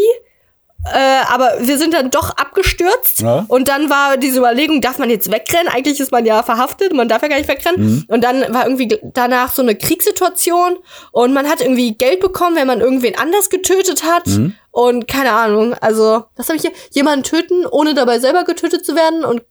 [0.85, 3.45] Äh, aber wir sind dann doch abgestürzt ja.
[3.47, 5.67] und dann war diese Überlegung, darf man jetzt wegrennen?
[5.67, 7.81] Eigentlich ist man ja verhaftet, man darf ja gar nicht wegrennen.
[7.85, 8.05] Mhm.
[8.07, 10.77] Und dann war irgendwie danach so eine Kriegssituation
[11.11, 14.25] und man hat irgendwie Geld bekommen, wenn man irgendwen anders getötet hat.
[14.25, 14.55] Mhm.
[14.71, 16.71] Und keine Ahnung, also, was habe ich hier?
[16.91, 19.43] Jemanden töten, ohne dabei selber getötet zu werden und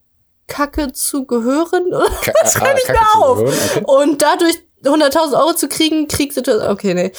[0.49, 1.90] Kacke zu gehören?
[2.43, 3.38] das schreibe ich mir auf.
[3.38, 3.85] Okay.
[3.87, 6.71] Und dadurch 100.000 Euro zu kriegen, Kriegssituation.
[6.71, 7.12] Okay, nee.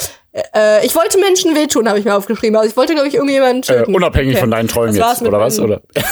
[0.56, 2.56] Äh, ich wollte Menschen wehtun, habe ich mir aufgeschrieben.
[2.56, 3.92] Also ich wollte, glaube ich, irgendjemanden töten.
[3.92, 4.42] Äh, unabhängig okay.
[4.42, 5.60] von deinen Träumen jetzt, oder was?
[5.60, 5.82] Oder?
[5.94, 6.06] das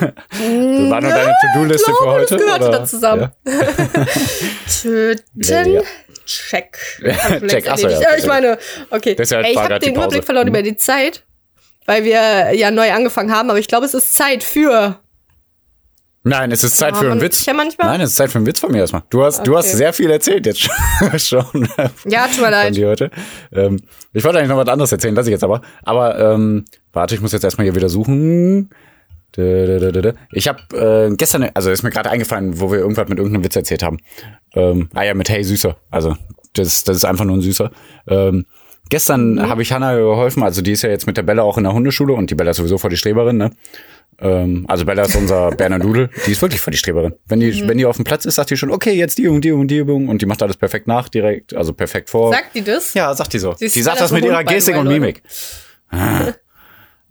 [0.00, 2.36] war nur deine To-Do-Liste für heute?
[2.36, 3.32] Das gehörte da zusammen.
[3.46, 4.06] Ja.
[4.82, 5.22] Töten.
[5.36, 5.82] Ja, ja.
[6.24, 6.76] Check.
[7.46, 8.16] Check, achso, ja.
[8.18, 8.58] Ich meine,
[8.90, 9.14] okay.
[9.14, 10.54] Deshalb Ey, ich habe den Überblick verloren hm.
[10.54, 11.22] über die Zeit,
[11.84, 14.98] weil wir ja neu angefangen haben, aber ich glaube, es ist Zeit für
[16.28, 17.46] Nein, es ist Zeit ja, für einen Witz.
[17.46, 17.86] Ja manchmal?
[17.86, 19.04] Nein, es ist Zeit für einen Witz von mir erstmal.
[19.10, 19.44] Du hast, okay.
[19.44, 20.60] du hast sehr viel erzählt jetzt
[21.18, 21.68] schon.
[22.04, 22.74] ja, tut mir leid.
[22.74, 23.10] Von heute.
[23.52, 23.80] Ähm,
[24.12, 25.62] ich wollte eigentlich noch was anderes erzählen, lass ich jetzt aber.
[25.84, 28.70] Aber ähm, warte, ich muss jetzt erstmal hier wieder suchen.
[29.36, 33.54] Ich habe äh, gestern, also ist mir gerade eingefallen, wo wir irgendwas mit irgendeinem Witz
[33.54, 33.98] erzählt haben.
[34.56, 35.76] Ähm, ah ja, mit Hey Süßer.
[35.92, 36.16] Also
[36.54, 37.70] das, das ist einfach nur ein Süßer.
[38.08, 38.46] Ähm,
[38.88, 39.48] gestern mhm.
[39.48, 41.72] habe ich Hanna geholfen, also die ist ja jetzt mit der Bella auch in der
[41.72, 43.50] Hundeschule und die Bella ist sowieso vor die Streberin, ne?
[44.20, 46.10] Ähm, also Bella ist unser Berner Dudel.
[46.26, 47.14] Die ist wirklich voll die Streberin.
[47.26, 47.68] Wenn die, mhm.
[47.68, 49.68] wenn die auf dem Platz ist, sagt die schon, okay, jetzt die Übung, die Übung,
[49.68, 50.08] die Übung.
[50.08, 52.32] Und die macht alles perfekt nach, direkt, also perfekt vor.
[52.32, 52.94] Sagt die das?
[52.94, 53.54] Ja, sagt die so.
[53.58, 55.22] Sie die sagt das mit ihrer Gestik und Mimik.
[55.90, 56.32] Ah.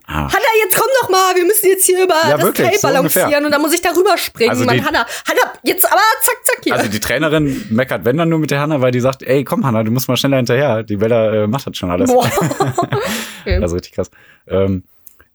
[0.07, 0.31] Ah.
[0.31, 3.45] Hanna, jetzt komm doch mal, wir müssen jetzt hier über ja, das Teil balancieren so
[3.45, 4.51] und dann muss ich darüber springen.
[4.51, 6.75] Also Mann, Hanna, Hanna, jetzt aber zack, zack hier.
[6.75, 9.65] Also die Trainerin meckert wenn dann nur mit der Hanna, weil die sagt, ey, komm
[9.65, 10.83] Hanna, du musst mal schneller hinterher.
[10.83, 12.11] Die Bella äh, macht das schon alles.
[12.11, 12.29] Boah.
[12.77, 13.57] okay.
[13.61, 14.09] Also richtig krass.
[14.47, 14.83] Ähm,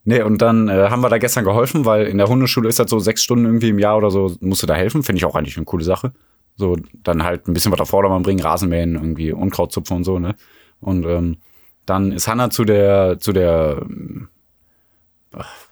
[0.03, 2.89] Nee, und dann äh, haben wir da gestern geholfen, weil in der Hundeschule ist das
[2.89, 5.03] so sechs Stunden irgendwie im Jahr oder so, musst du da helfen.
[5.03, 6.13] Finde ich auch eigentlich eine coole Sache.
[6.55, 10.19] So, dann halt ein bisschen was auf Vordermann bringen, Rasenmähen, irgendwie Unkraut zupfen und so,
[10.19, 10.35] ne?
[10.79, 11.37] Und ähm,
[11.85, 13.85] dann ist Hanna zu der, zu der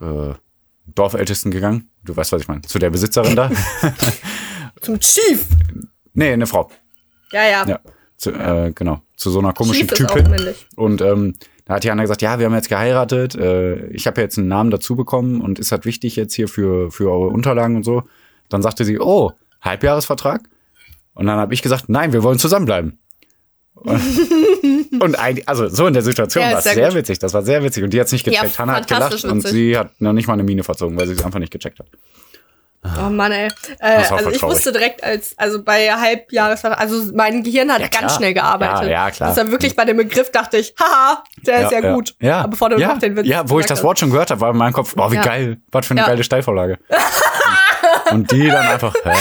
[0.02, 0.34] äh,
[0.86, 1.90] Dorfältesten gegangen.
[2.04, 2.62] Du weißt, was ich meine.
[2.62, 3.52] Zu der Besitzerin da.
[4.82, 5.46] Zum Chief.
[6.14, 6.70] Nee, eine Frau.
[7.32, 7.68] Ja, ja.
[7.68, 7.80] Ja,
[8.18, 9.02] zu, äh, genau.
[9.16, 10.36] Zu so einer komischen Chief Typin.
[10.76, 11.36] Und ähm,
[11.70, 14.48] da hat die Anna gesagt, ja, wir haben jetzt geheiratet, äh, ich habe jetzt einen
[14.48, 18.02] Namen dazu bekommen und ist halt wichtig jetzt hier für, für eure Unterlagen und so.
[18.50, 20.50] Dann sagte sie, oh, Halbjahresvertrag?
[21.14, 22.98] Und dann habe ich gesagt, nein, wir wollen zusammenbleiben.
[23.76, 24.02] Und,
[25.00, 27.20] und ein, also so in der Situation ja, war es sehr, sehr witzig.
[27.20, 27.84] Das war sehr witzig.
[27.84, 28.54] Und die hat es nicht gecheckt.
[28.54, 29.30] Ja, Hannah hat gelacht witzig.
[29.30, 31.78] und sie hat noch nicht mal eine Mine verzogen, weil sie es einfach nicht gecheckt
[31.78, 31.88] hat.
[32.82, 33.50] Oh Mann, ey.
[33.80, 38.16] Äh, also ich wusste direkt als, also bei Halbjahresvertrag, also mein Gehirn hat ja, ganz
[38.16, 38.84] schnell gearbeitet.
[38.84, 39.30] Ja, ja, klar.
[39.30, 42.16] Das war wirklich bei dem Begriff dachte ich, haha, der ja, ist ja, ja, gut.
[42.22, 42.40] Ja.
[42.40, 44.52] Aber bevor du ja, den Witz Ja, wo ich das Wort schon gehört habe, war
[44.52, 46.80] in meinem Kopf, boah, wie geil, was für eine geile Steilvorlage.
[48.12, 49.14] und die dann einfach, hä?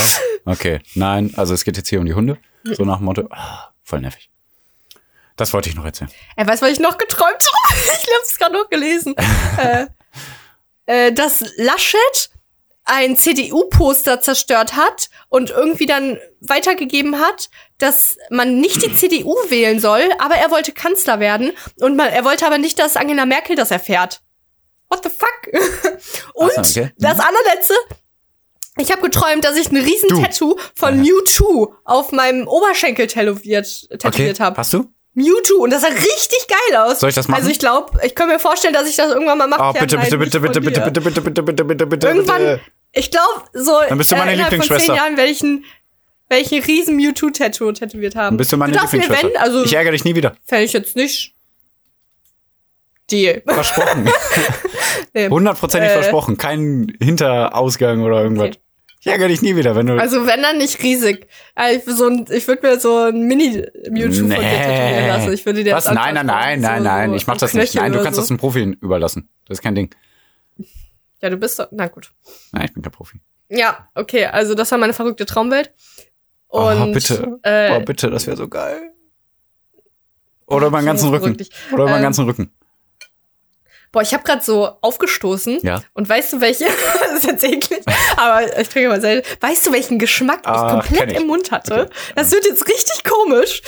[0.45, 2.39] Okay, nein, also es geht jetzt hier um die Hunde.
[2.63, 3.37] So nach dem Motto, oh,
[3.83, 4.31] voll nervig.
[5.37, 6.11] Das wollte ich noch erzählen.
[6.37, 7.33] Ey, weißt du, was ich noch geträumt
[7.69, 7.75] habe?
[7.75, 9.15] ich habe es gerade noch gelesen.
[9.59, 9.87] äh,
[10.87, 12.31] äh, dass Laschet
[12.89, 19.79] ein CDU-Poster zerstört hat und irgendwie dann weitergegeben hat, dass man nicht die CDU wählen
[19.79, 23.57] soll, aber er wollte Kanzler werden und man, er wollte aber nicht, dass Angela Merkel
[23.57, 24.23] das erfährt.
[24.89, 25.53] What the fuck?
[26.35, 26.93] und so, okay.
[26.97, 27.75] das allerletzte,
[28.79, 31.01] ich habe geträumt, dass ich ein riesen Tattoo von.
[31.01, 34.43] Mewtwo auf meinem Oberschenkel tätowiert, tätowiert okay.
[34.43, 34.57] habe.
[34.57, 34.91] Hast du?
[35.15, 37.01] Mewtwo und das sah richtig geil aus.
[37.01, 37.41] Soll ich das machen?
[37.41, 39.63] Also ich glaube, ich kann mir vorstellen, dass ich das irgendwann mal mache.
[39.63, 42.61] Oh, bitte, bitte, bitte, bitte, bitte, bitte, bitte, bitte, bitte, bitte, bitte, Irgendwann,
[42.93, 44.87] ich glaube, so Dann bist du meine äh, Lieblingsschwester.
[44.87, 45.65] Von zehn Jahren werde ich ein,
[46.29, 48.35] werde ich ein riesen Mewtwo-Tattoo tätowiert haben.
[48.35, 49.27] Dann bist du meine du Lieblingsschwester.
[49.27, 50.37] Mir, wenn, also, ich ärgere dich nie wieder.
[50.45, 51.35] Fände ich jetzt nicht.
[53.11, 53.43] Deal.
[53.47, 54.11] Versprochen.
[55.31, 56.37] Hundertprozentig nee, äh, versprochen.
[56.37, 58.49] Kein Hinterausgang oder irgendwas.
[58.49, 58.59] Okay.
[59.03, 59.99] Ja, gönn ich nie wieder, wenn du.
[59.99, 61.29] Also wenn dann nicht riesig.
[61.55, 64.35] Also so ein, ich würde mir so ein Mini-Mewtwo nee.
[64.35, 65.33] von dir tätowieren lassen.
[65.33, 65.87] Ich würde dir Was?
[65.87, 67.11] Nein, nein, nein, nein, nein.
[67.11, 67.77] So ich mach das nicht.
[67.77, 68.23] Nein, du kannst so.
[68.23, 69.29] das einem Profi überlassen.
[69.47, 69.95] Das ist kein Ding.
[71.21, 71.69] Ja, du bist doch.
[71.71, 72.11] Na gut.
[72.53, 73.21] Nein, ich bin kein Profi.
[73.49, 74.27] Ja, okay.
[74.27, 75.73] Also das war meine verrückte Traumwelt.
[76.49, 77.39] Oh, Und, oh, bitte.
[77.43, 78.93] Äh, oh, bitte, das wäre so geil.
[80.47, 81.37] Oder meinen ganzen Rücken.
[81.73, 82.53] Oder meinen ähm, ganzen Rücken.
[83.91, 85.61] Boah, ich habe gerade so aufgestoßen.
[85.63, 85.83] Ja.
[85.95, 86.67] Und weißt du welche?
[87.11, 87.81] das ist jetzt eklig,
[88.17, 89.27] aber ich trinke mal selten.
[89.41, 91.19] Weißt du, welchen Geschmack ich ah, komplett ich.
[91.19, 91.83] im Mund hatte?
[91.83, 91.93] Okay.
[92.15, 93.63] Das wird jetzt richtig komisch.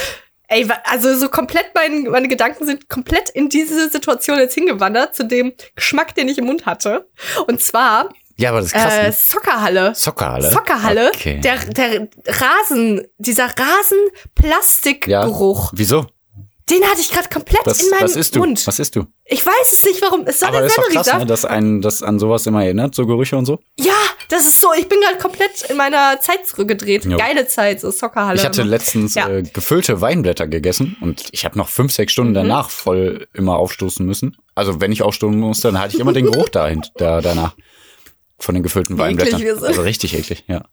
[0.50, 5.24] Ey, also so komplett mein, meine Gedanken sind komplett in diese Situation jetzt hingewandert zu
[5.24, 7.08] dem Geschmack, den ich im Mund hatte.
[7.46, 8.94] Und zwar ja, aber das ist krass.
[8.94, 9.12] Äh, ne?
[9.12, 9.94] Soccerhalle.
[9.94, 10.50] Soccerhalle.
[10.50, 11.10] Soccerhalle.
[11.14, 11.40] Okay.
[11.40, 15.72] Der, der Rasen, dieser Rasenplastikgeruch.
[15.72, 15.78] Ja.
[15.78, 16.06] Wieso?
[16.70, 18.40] Den hatte ich gerade komplett was, in meinem was isst du?
[18.40, 18.66] Mund.
[18.66, 19.06] Was isst du?
[19.24, 20.24] Ich weiß es nicht, warum.
[20.26, 22.94] Es soll Aber das ist doch krass, ne, dass einen das an sowas immer erinnert,
[22.94, 23.58] so Gerüche und so.
[23.78, 23.92] Ja,
[24.28, 24.68] das ist so.
[24.78, 27.04] Ich bin gerade komplett in meiner Zeit zurückgedreht.
[27.04, 27.18] Jo.
[27.18, 28.36] Geile Zeit, so Soccerhalle.
[28.36, 28.70] Ich hatte immer.
[28.70, 29.28] letztens ja.
[29.28, 32.34] äh, gefüllte Weinblätter gegessen und ich habe noch fünf, sechs Stunden mhm.
[32.34, 34.36] danach voll immer aufstoßen müssen.
[34.54, 37.54] Also wenn ich aufstoßen musste, dann hatte ich immer den Geruch dahin, da danach
[38.38, 39.42] von den gefüllten Weinblättern.
[39.64, 40.64] Also richtig eklig, ja.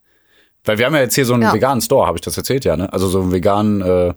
[0.63, 1.53] Weil wir haben ja jetzt hier so einen ja.
[1.53, 2.91] veganen Store, habe ich das erzählt, ja, ne?
[2.91, 4.13] Also so einen veganen äh,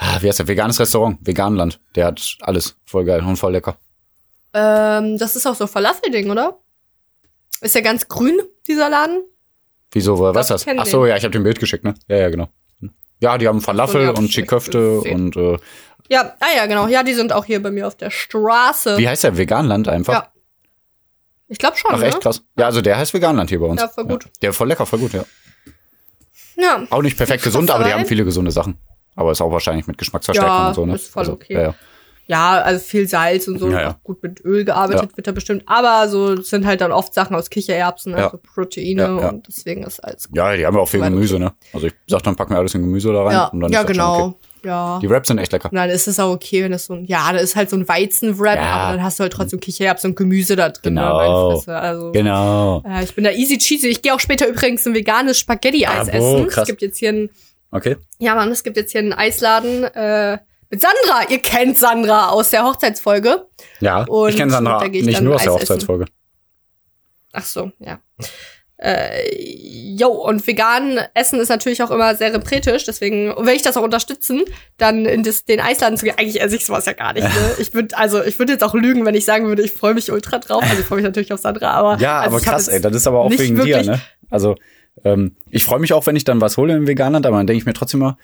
[0.00, 0.46] Ah, wie heißt der?
[0.46, 1.80] Veganes Restaurant, Veganland.
[1.96, 2.76] Der hat alles.
[2.84, 3.76] Voll geil und voll lecker.
[4.54, 6.58] Ähm, das ist auch so Falafel-Ding, oder?
[7.60, 9.22] Ist ja ganz grün, dieser Laden.
[9.90, 10.66] Wieso, weißt du das?
[10.68, 11.94] Ach so, ja, ich habe dir ein Bild geschickt, ne?
[12.06, 12.48] Ja, ja, genau.
[13.20, 15.58] Ja, die haben Falafel und Chiköfte und äh,
[16.08, 16.86] Ja, ah ja, genau.
[16.86, 18.98] Ja, die sind auch hier bei mir auf der Straße.
[18.98, 19.36] Wie heißt der?
[19.36, 20.12] Veganland einfach?
[20.14, 20.32] Ja.
[21.48, 21.90] Ich glaube schon.
[21.92, 22.20] Ach, echt ne?
[22.20, 22.42] krass.
[22.56, 23.80] Ja, also der heißt Veganland hier bei uns.
[23.80, 24.24] Ja, voll gut.
[24.24, 24.30] Ja.
[24.42, 25.24] Der ist voll lecker, voll gut, ja.
[26.56, 26.86] Ja.
[26.90, 28.78] Auch nicht perfekt gesund, aber die haben viele gesunde Sachen.
[29.18, 30.94] Aber ist auch wahrscheinlich mit Geschmacksverstärkung ja, und so, ne?
[30.94, 31.54] Ist voll also, okay.
[31.54, 31.74] Ja, ja.
[32.28, 33.96] ja, also viel Salz und so, ja, ja.
[34.04, 35.64] gut mit Öl gearbeitet wird da bestimmt.
[35.66, 40.28] Aber so sind halt dann oft Sachen aus Kichererbsen, also Proteine und deswegen ist alles
[40.28, 40.36] gut.
[40.36, 41.52] Ja, die haben ja auch viel Gemüse, ne?
[41.72, 43.32] Also ich sag dann, pack mir alles in Gemüse da rein.
[43.32, 44.26] Ja, und dann ja genau.
[44.26, 44.34] Okay.
[44.64, 44.98] Ja.
[45.02, 45.68] Die Wraps sind echt lecker.
[45.72, 47.88] Nein, ist es auch okay, wenn das so ein, ja, da ist halt so ein
[47.88, 48.62] Weizenwrap, ja.
[48.62, 50.94] aber dann hast du halt trotzdem Kichererbsen und Gemüse da drin.
[50.94, 51.62] Ne, genau.
[51.66, 52.82] Also, genau.
[52.84, 53.88] Äh, ich bin da easy cheesy.
[53.88, 56.48] Ich gehe auch später übrigens ein veganes Spaghetti-Eis ah, essen.
[56.48, 57.30] Es gibt jetzt hier ein
[57.70, 57.96] Okay.
[58.18, 60.38] Ja, Mann, es gibt jetzt hier einen Eisladen äh,
[60.70, 61.30] mit Sandra.
[61.30, 63.46] Ihr kennt Sandra aus der Hochzeitsfolge.
[63.80, 66.06] Ja, und ich kenne Sandra ich nicht nur aus der Hochzeitsfolge.
[67.32, 68.00] Ach so, ja.
[68.80, 69.34] Äh,
[69.96, 73.82] jo, und vegan essen ist natürlich auch immer sehr repretisch, deswegen will ich das auch
[73.82, 74.44] unterstützen,
[74.76, 76.14] dann in das, den Eisladen zu gehen.
[76.16, 77.24] Eigentlich esse ich sowas ja gar nicht.
[77.24, 77.30] Ne?
[77.58, 80.12] Ich würde also ich würde jetzt auch lügen, wenn ich sagen würde, ich freue mich
[80.12, 80.62] ultra drauf.
[80.62, 83.06] Also ich freue mich natürlich auf Sandra, aber ja, also aber krass, ey, das ist
[83.08, 84.00] aber auch wegen dir, ne?
[84.30, 84.54] Also
[85.04, 87.58] ähm, ich freue mich auch, wenn ich dann was hole im Veganland, aber dann denke
[87.58, 88.16] ich mir trotzdem mal,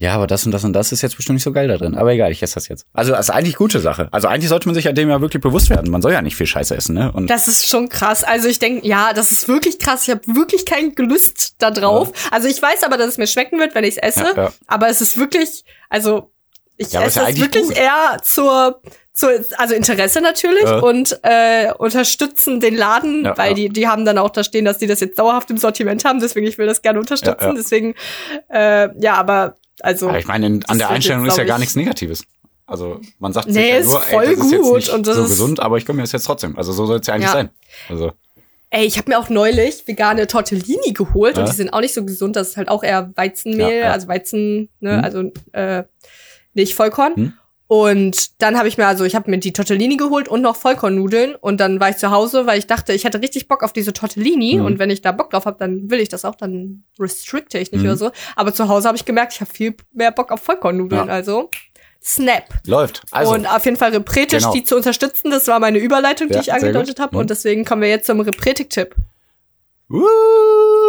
[0.00, 1.94] ja, aber das und das und das ist jetzt bestimmt nicht so geil da drin.
[1.94, 2.86] Aber egal, ich esse das jetzt.
[2.94, 4.08] Also, das ist eigentlich gute Sache.
[4.12, 5.90] Also, eigentlich sollte man sich ja dem ja wirklich bewusst werden.
[5.90, 7.12] Man soll ja nicht viel Scheiße essen, ne?
[7.12, 8.24] Und das ist schon krass.
[8.24, 10.04] Also, ich denke, ja, das ist wirklich krass.
[10.04, 12.08] Ich habe wirklich kein Gelüst da drauf.
[12.08, 12.30] Ja.
[12.30, 14.32] Also, ich weiß aber, dass es mir schmecken wird, wenn ich es esse.
[14.34, 14.52] Ja, ja.
[14.66, 16.30] Aber es ist wirklich, also,
[16.78, 17.76] ich esse es wirklich gut.
[17.76, 18.80] eher zur,
[19.12, 20.78] zur, also Interesse natürlich ja.
[20.78, 24.78] und äh, unterstützen den Laden, ja, weil die die haben dann auch da stehen, dass
[24.78, 26.20] die das jetzt dauerhaft im Sortiment haben.
[26.20, 27.54] Deswegen ich will das gerne unterstützen.
[27.56, 27.94] Deswegen
[28.48, 30.08] äh, ja, aber also.
[30.08, 32.22] Aber ich meine, in, an der Einstellung jetzt, ist ja gar nichts Negatives.
[32.66, 35.16] Also man sagt nee, sich ja nur, voll ey, das ist jetzt nicht und das
[35.16, 36.56] so gesund, aber ich komme mir das jetzt trotzdem.
[36.56, 37.50] Also so soll es ja eigentlich sein.
[37.88, 38.12] Also
[38.72, 41.42] Ey, ich habe mir auch neulich vegane Tortellini geholt ja.
[41.42, 42.36] und die sind auch nicht so gesund.
[42.36, 43.92] Das ist halt auch eher Weizenmehl, ja, ja.
[43.92, 45.04] also Weizen, ne, hm.
[45.04, 45.82] also äh,
[46.54, 47.16] nicht Vollkorn.
[47.16, 47.32] Hm.
[47.70, 51.36] Und dann habe ich mir also, ich habe mir die Tortellini geholt und noch Vollkornnudeln
[51.36, 53.92] und dann war ich zu Hause, weil ich dachte, ich hätte richtig Bock auf diese
[53.92, 54.64] Tortellini mhm.
[54.64, 57.70] und wenn ich da Bock drauf habe, dann will ich das auch, dann restricte ich
[57.70, 57.90] nicht mhm.
[57.90, 58.10] oder so.
[58.34, 61.12] Aber zu Hause habe ich gemerkt, ich habe viel mehr Bock auf Vollkornnudeln, ja.
[61.12, 61.48] also
[62.02, 62.42] Snap.
[62.66, 63.02] Läuft.
[63.12, 64.52] Also, und auf jeden Fall Repretik, genau.
[64.52, 67.14] die zu unterstützen, das war meine Überleitung, die ja, ich angedeutet habe.
[67.14, 67.20] Mhm.
[67.20, 68.96] Und deswegen kommen wir jetzt zum Repretik-Tipp.
[69.88, 70.02] Uh.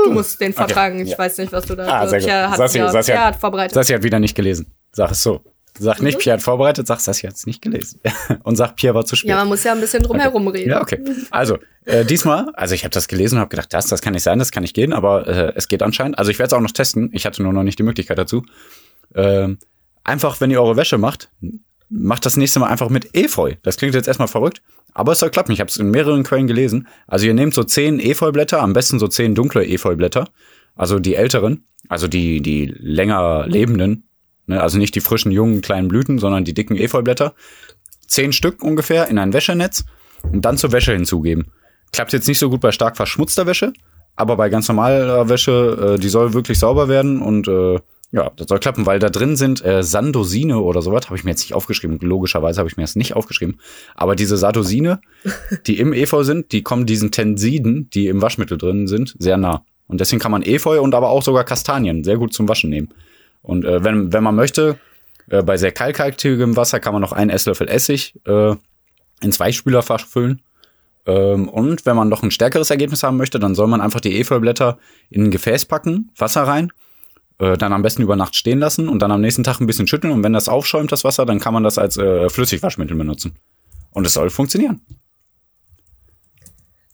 [0.05, 0.95] Du musst den vertragen.
[0.95, 1.03] Okay.
[1.03, 1.19] Ich ja.
[1.19, 1.85] weiß nicht, was du da.
[1.85, 2.31] Ah, sehr gut.
[2.31, 3.75] Hat, Sassi, ja, Sassi, hat, vorbereitet.
[3.75, 4.73] Sassi hat wieder nicht gelesen.
[4.93, 5.41] Sag es so.
[5.81, 6.19] Sag nicht, mhm.
[6.19, 7.99] Pierre hat vorbereitet, sag, Sassi hat es nicht gelesen.
[8.43, 9.31] Und sag, Pierre war zu spät.
[9.31, 10.59] Ja, man muss ja ein bisschen drumherum okay.
[10.59, 10.69] reden.
[10.69, 10.99] Ja, okay.
[11.31, 14.21] Also, äh, diesmal, also ich habe das gelesen und habe gedacht, das, das kann nicht
[14.21, 16.19] sein, das kann nicht gehen, aber äh, es geht anscheinend.
[16.19, 17.09] Also ich werde es auch noch testen.
[17.13, 18.45] Ich hatte nur noch nicht die Möglichkeit dazu.
[19.15, 19.57] Ähm,
[20.03, 21.29] einfach, wenn ihr eure Wäsche macht,
[21.89, 23.55] macht das nächste Mal einfach mit Efeu.
[23.63, 24.61] Das klingt jetzt erstmal verrückt,
[24.93, 25.51] aber es soll klappen.
[25.51, 26.87] Ich habe es in mehreren Quellen gelesen.
[27.07, 30.29] Also ihr nehmt so zehn Efeublätter, am besten so zehn dunkle Efeublätter,
[30.75, 34.07] also die älteren, also die die länger lebenden,
[34.51, 34.61] ne?
[34.61, 37.33] also nicht die frischen jungen kleinen Blüten, sondern die dicken Efeublätter.
[38.07, 39.85] Zehn Stück ungefähr in ein Wäschenetz
[40.23, 41.51] und dann zur Wäsche hinzugeben.
[41.91, 43.73] Klappt jetzt nicht so gut bei stark verschmutzter Wäsche,
[44.15, 47.79] aber bei ganz normaler Wäsche, äh, die soll wirklich sauber werden und äh,
[48.13, 51.31] ja, das soll klappen, weil da drin sind äh, Sandosine oder sowas, habe ich mir
[51.31, 51.97] jetzt nicht aufgeschrieben.
[52.01, 53.59] Logischerweise habe ich mir das nicht aufgeschrieben.
[53.95, 54.99] Aber diese Sandosine,
[55.67, 59.63] die im Efeu sind, die kommen diesen Tensiden, die im Waschmittel drin sind, sehr nah.
[59.87, 62.89] Und deswegen kann man Efeu und aber auch sogar Kastanien sehr gut zum Waschen nehmen.
[63.41, 64.77] Und äh, wenn, wenn man möchte,
[65.29, 68.55] äh, bei sehr kalkhaltigem Wasser kann man noch einen Esslöffel Essig äh,
[69.21, 70.41] ins Weichspülerfach füllen.
[71.05, 74.19] Ähm, und wenn man noch ein stärkeres Ergebnis haben möchte, dann soll man einfach die
[74.19, 74.77] Efeublätter
[75.09, 76.71] in ein Gefäß packen, Wasser rein,
[77.39, 79.87] äh, dann am besten über Nacht stehen lassen und dann am nächsten Tag ein bisschen
[79.87, 80.13] schütteln.
[80.13, 83.35] Und wenn das aufschäumt, das Wasser, dann kann man das als äh, Flüssigwaschmittel benutzen.
[83.91, 84.81] Und es soll funktionieren.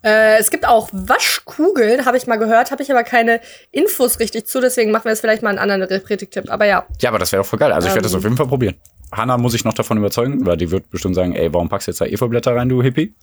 [0.03, 4.47] Äh, es gibt auch Waschkugeln, habe ich mal gehört, habe ich aber keine Infos richtig
[4.47, 6.49] zu, deswegen machen wir jetzt vielleicht mal einen anderen Repretik-Tipp.
[6.49, 6.85] Aber ja.
[7.01, 7.71] Ja, aber das wäre auch voll geil.
[7.71, 8.19] Also ich werde das ähm.
[8.19, 8.75] auf jeden Fall probieren.
[9.11, 11.91] Hanna muss ich noch davon überzeugen, weil die wird bestimmt sagen, ey, warum packst du
[11.91, 13.15] jetzt da Efeublätter rein, du Hippie?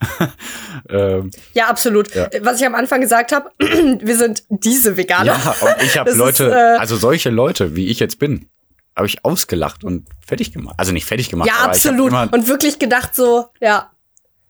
[0.89, 2.15] ähm, ja, absolut.
[2.15, 2.29] Ja.
[2.41, 5.27] Was ich am Anfang gesagt habe, wir sind diese Veganer.
[5.27, 8.49] Ja, und ich habe Leute, ist, äh, also solche Leute, wie ich jetzt bin,
[8.97, 10.75] habe ich ausgelacht und fertig gemacht.
[10.79, 11.49] Also nicht fertig gemacht.
[11.49, 12.13] Ja, absolut.
[12.13, 13.91] und wirklich gedacht so, ja.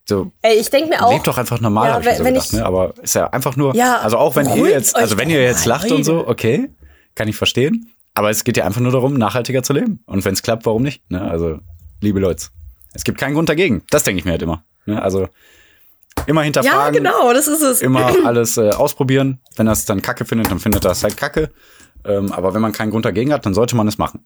[0.07, 1.13] So, Ey, ich denke mir auch.
[1.13, 2.67] Lebt doch einfach normal, ja, hab ich so gedacht, ich, ne?
[2.67, 3.75] Aber ist ja einfach nur.
[3.75, 6.71] Ja, also auch wenn ihr jetzt, also wenn ihr jetzt lacht und so, okay,
[7.15, 7.91] kann ich verstehen.
[8.13, 10.01] Aber es geht ja einfach nur darum, nachhaltiger zu leben.
[10.07, 11.11] Und wenn es klappt, warum nicht?
[11.11, 11.21] Ne?
[11.21, 11.59] Also,
[12.01, 12.47] liebe Leute,
[12.93, 13.83] es gibt keinen Grund dagegen.
[13.91, 14.63] Das denke ich mir halt immer.
[14.87, 15.03] Ne?
[15.03, 15.29] Also
[16.27, 17.03] immer hinterfragen.
[17.05, 17.81] Ja, genau, das ist es.
[17.83, 19.41] Immer alles äh, ausprobieren.
[19.57, 21.51] Wenn es dann Kacke findet, dann findet es halt Kacke.
[22.05, 24.25] Ähm, aber wenn man keinen Grund dagegen hat, dann sollte man es machen.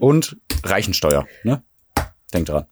[0.00, 1.26] Und Reichensteuer.
[1.44, 1.62] Ne?
[2.32, 2.66] Denkt dran.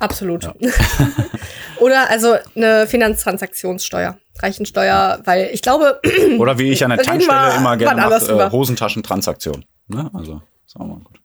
[0.00, 0.44] Absolut.
[0.44, 0.54] Ja.
[1.80, 4.18] Oder also eine Finanztransaktionssteuer.
[4.38, 6.00] Reichensteuer, weil ich glaube.
[6.38, 9.64] Oder wie ich an der Tankstelle immer gerne mache, äh, Hosentaschentransaktion.
[9.88, 10.10] Ne?
[10.12, 11.20] Also, ist auch mal gut.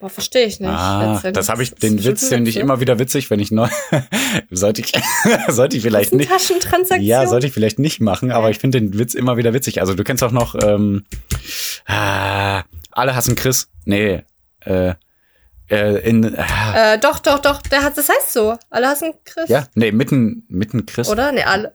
[0.00, 0.70] Boah, verstehe ich nicht.
[0.70, 3.68] Ah, das habe ich, den Witz finde ich immer wieder witzig, wenn ich neu,
[4.50, 4.92] sollte ich,
[5.48, 6.30] sollte ich vielleicht nicht.
[6.30, 7.06] Taschentransaktion?
[7.06, 9.78] Ja, sollte ich vielleicht nicht machen, aber ich finde den Witz immer wieder witzig.
[9.82, 11.04] Also du kennst auch noch, ähm,
[11.86, 13.68] ah, alle hassen Chris.
[13.84, 14.22] Nee,
[14.60, 14.94] äh,
[15.70, 18.56] äh, in, äh, doch, doch, doch, der hat, das heißt so.
[18.70, 19.48] Alle hassen Chris.
[19.48, 21.08] Ja, nee, mitten, mitten Chris.
[21.08, 21.32] Oder?
[21.32, 21.74] Nee, alle.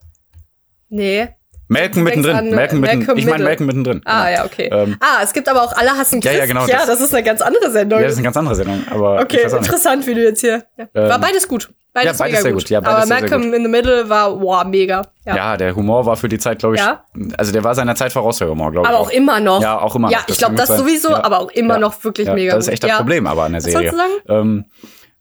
[0.90, 1.30] Nee.
[1.68, 2.52] Melken mittendrin.
[2.52, 4.02] Melken mitten, ich meine Melken mittendrin.
[4.06, 4.70] Ah, ja, okay.
[4.72, 6.32] Ähm, ah, es gibt aber auch Alle hassen Chris.
[6.32, 6.68] Ja, ja, genau.
[6.68, 8.00] Ja, das, das, ist eine ganz andere Sendung.
[8.00, 8.84] Ja, das ist eine ganz andere Sendung.
[8.92, 10.64] Aber okay, interessant, wie du jetzt hier.
[10.78, 10.88] Ja.
[10.94, 11.70] Ähm, war beides gut.
[11.96, 12.64] Beides, ja, beides sehr gut.
[12.64, 12.70] gut.
[12.70, 13.54] Ja, beides aber Malcolm gut.
[13.54, 15.04] in the Middle war, wow, mega.
[15.26, 15.36] Ja.
[15.36, 17.06] ja, der Humor war für die Zeit, glaube ich, ja?
[17.38, 18.94] also der war seiner Zeit voraus, der Humor, glaube ich.
[18.94, 19.10] Aber auch.
[19.10, 19.62] immer noch.
[19.62, 20.28] Ja, auch immer ja, noch.
[20.28, 22.98] Ja, ich glaube, das sowieso, aber auch immer noch wirklich mega Das ist echt das
[22.98, 23.94] Problem aber an der Serie.
[23.94, 24.12] Was sagen?
[24.28, 24.66] Ähm,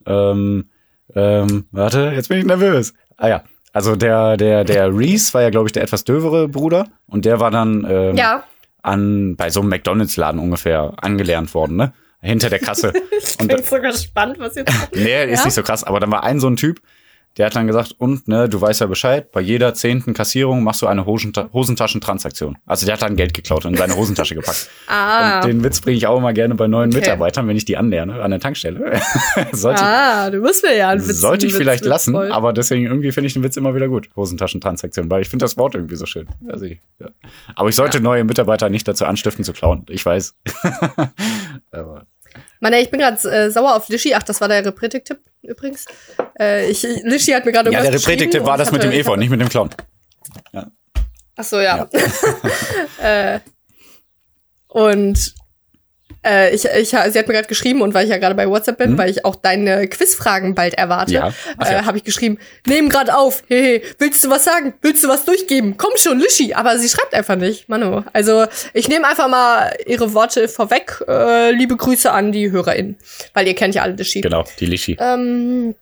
[0.05, 0.69] ähm,
[1.15, 2.93] ähm, warte, jetzt bin ich nervös.
[3.15, 3.43] Ah ja,
[3.75, 7.41] also der, der, der Reese war ja, glaube ich, der etwas dövere Bruder und der
[7.41, 8.45] war dann ähm, ja.
[8.81, 11.93] an bei so einem McDonalds-Laden ungefähr angelernt worden, ne?
[12.21, 12.93] Hinter der Kasse.
[13.19, 14.95] ich bin und, sogar gespannt, was jetzt kommt.
[14.95, 15.45] nee, ist ja?
[15.45, 16.79] nicht so krass, aber dann war ein so ein Typ,
[17.37, 20.81] der hat dann gesagt, und, ne, du weißt ja Bescheid, bei jeder zehnten Kassierung machst
[20.81, 22.57] du eine Hosenta Hosentaschentransaktion.
[22.65, 24.69] Also der hat dann Geld geklaut und in seine Hosentasche gepackt.
[24.87, 25.41] ah.
[25.41, 27.01] Und den Witz bringe ich auch immer gerne bei neuen okay.
[27.01, 29.01] Mitarbeitern, wenn ich die anlerne an der Tankstelle.
[29.51, 32.31] sollte, ah, du musst mir ja einen Witz Sollte ich Witz vielleicht lassen, voll.
[32.31, 34.09] aber deswegen irgendwie finde ich den Witz immer wieder gut.
[34.15, 36.27] Hosentaschentransaktion, weil ich finde das Wort irgendwie so schön.
[36.47, 37.09] Also ich, ja.
[37.55, 38.03] Aber ich sollte ja.
[38.03, 39.85] neue Mitarbeiter nicht dazu anstiften zu klauen.
[39.89, 40.35] Ich weiß.
[41.71, 42.05] aber
[42.59, 44.13] Mann, ey, ich bin gerade äh, sauer auf Lischi.
[44.13, 45.85] Ach, das war der Repretik-Tipp übrigens.
[46.39, 49.29] Äh, ich, Lischi hat mir gerade Ja, der Repretik-Tipp war das mit dem Efeu, nicht
[49.29, 49.69] mit dem Clown.
[50.53, 50.71] Ja.
[51.37, 51.87] Ach so, ja.
[53.01, 53.35] ja.
[53.35, 53.39] äh,
[54.67, 55.35] und
[56.25, 58.77] äh, ich, ich, sie hat mir gerade geschrieben und weil ich ja gerade bei WhatsApp
[58.77, 58.97] bin, mhm.
[58.97, 61.33] weil ich auch deine Quizfragen bald erwarte, ja.
[61.59, 61.85] Äh, ja.
[61.85, 64.73] habe ich geschrieben, nehmen gerade auf, hey, willst du was sagen?
[64.81, 65.77] Willst du was durchgeben?
[65.77, 66.53] Komm schon, Lischi.
[66.53, 68.03] Aber sie schreibt einfach nicht, Manu.
[68.13, 71.03] Also ich nehme einfach mal ihre Worte vorweg.
[71.07, 72.97] Äh, liebe Grüße an die HörerInnen,
[73.33, 74.21] weil ihr kennt ja alle Lischi.
[74.21, 74.97] Genau, die Lischi.
[74.99, 75.75] Ähm,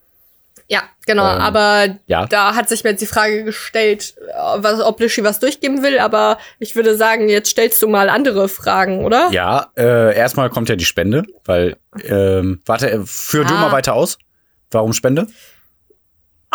[0.67, 1.35] ja, genau.
[1.35, 2.25] Ähm, aber ja.
[2.25, 4.15] da hat sich mir jetzt die Frage gestellt,
[4.57, 5.99] was, ob Lischi was durchgeben will.
[5.99, 9.29] Aber ich würde sagen, jetzt stellst du mal andere Fragen, oder?
[9.31, 13.47] Ja, äh, erstmal kommt ja die Spende, weil, ähm, warte, äh, führ ah.
[13.47, 14.17] du mal weiter aus.
[14.71, 15.27] Warum Spende?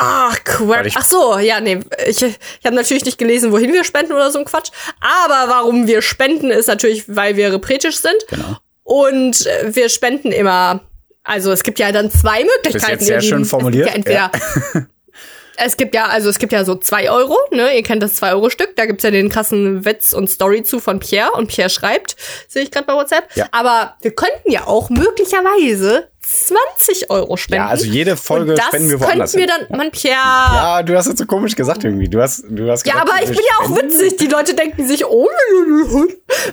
[0.01, 0.95] Ach, Quatsch.
[0.97, 1.81] Ach so, ja, nee.
[2.07, 4.71] Ich, ich habe natürlich nicht gelesen, wohin wir spenden oder so ein Quatsch.
[5.01, 8.17] Aber warum wir spenden, ist natürlich, weil wir repretisch sind.
[8.29, 8.57] Genau.
[8.85, 10.83] Und äh, wir spenden immer
[11.29, 12.93] also es gibt ja dann zwei Möglichkeiten.
[12.93, 13.89] Das ist sehr schön formuliert.
[13.89, 14.87] Es gibt ja, entweder,
[15.59, 17.77] es gibt ja, also es gibt ja so zwei Euro, ne?
[17.77, 18.75] Ihr kennt das zwei Euro Stück.
[18.77, 22.17] Da gibt's ja den krassen Witz und Story zu von Pierre und Pierre schreibt,
[22.49, 23.29] sehe ich gerade bei WhatsApp.
[23.35, 23.47] Ja.
[23.53, 27.65] Aber wir könnten ja auch möglicherweise 20 Euro spenden.
[27.65, 29.33] Ja, also jede Folge spenden wir woanders.
[29.33, 30.15] Das könnten wir dann, man, Pierre.
[30.15, 32.09] Ja, du hast jetzt so komisch gesagt irgendwie.
[32.09, 34.19] Du hast, du hast gesagt, Ja, aber ich bin ja auch witzig.
[34.19, 35.27] Die Leute denken sich, oh,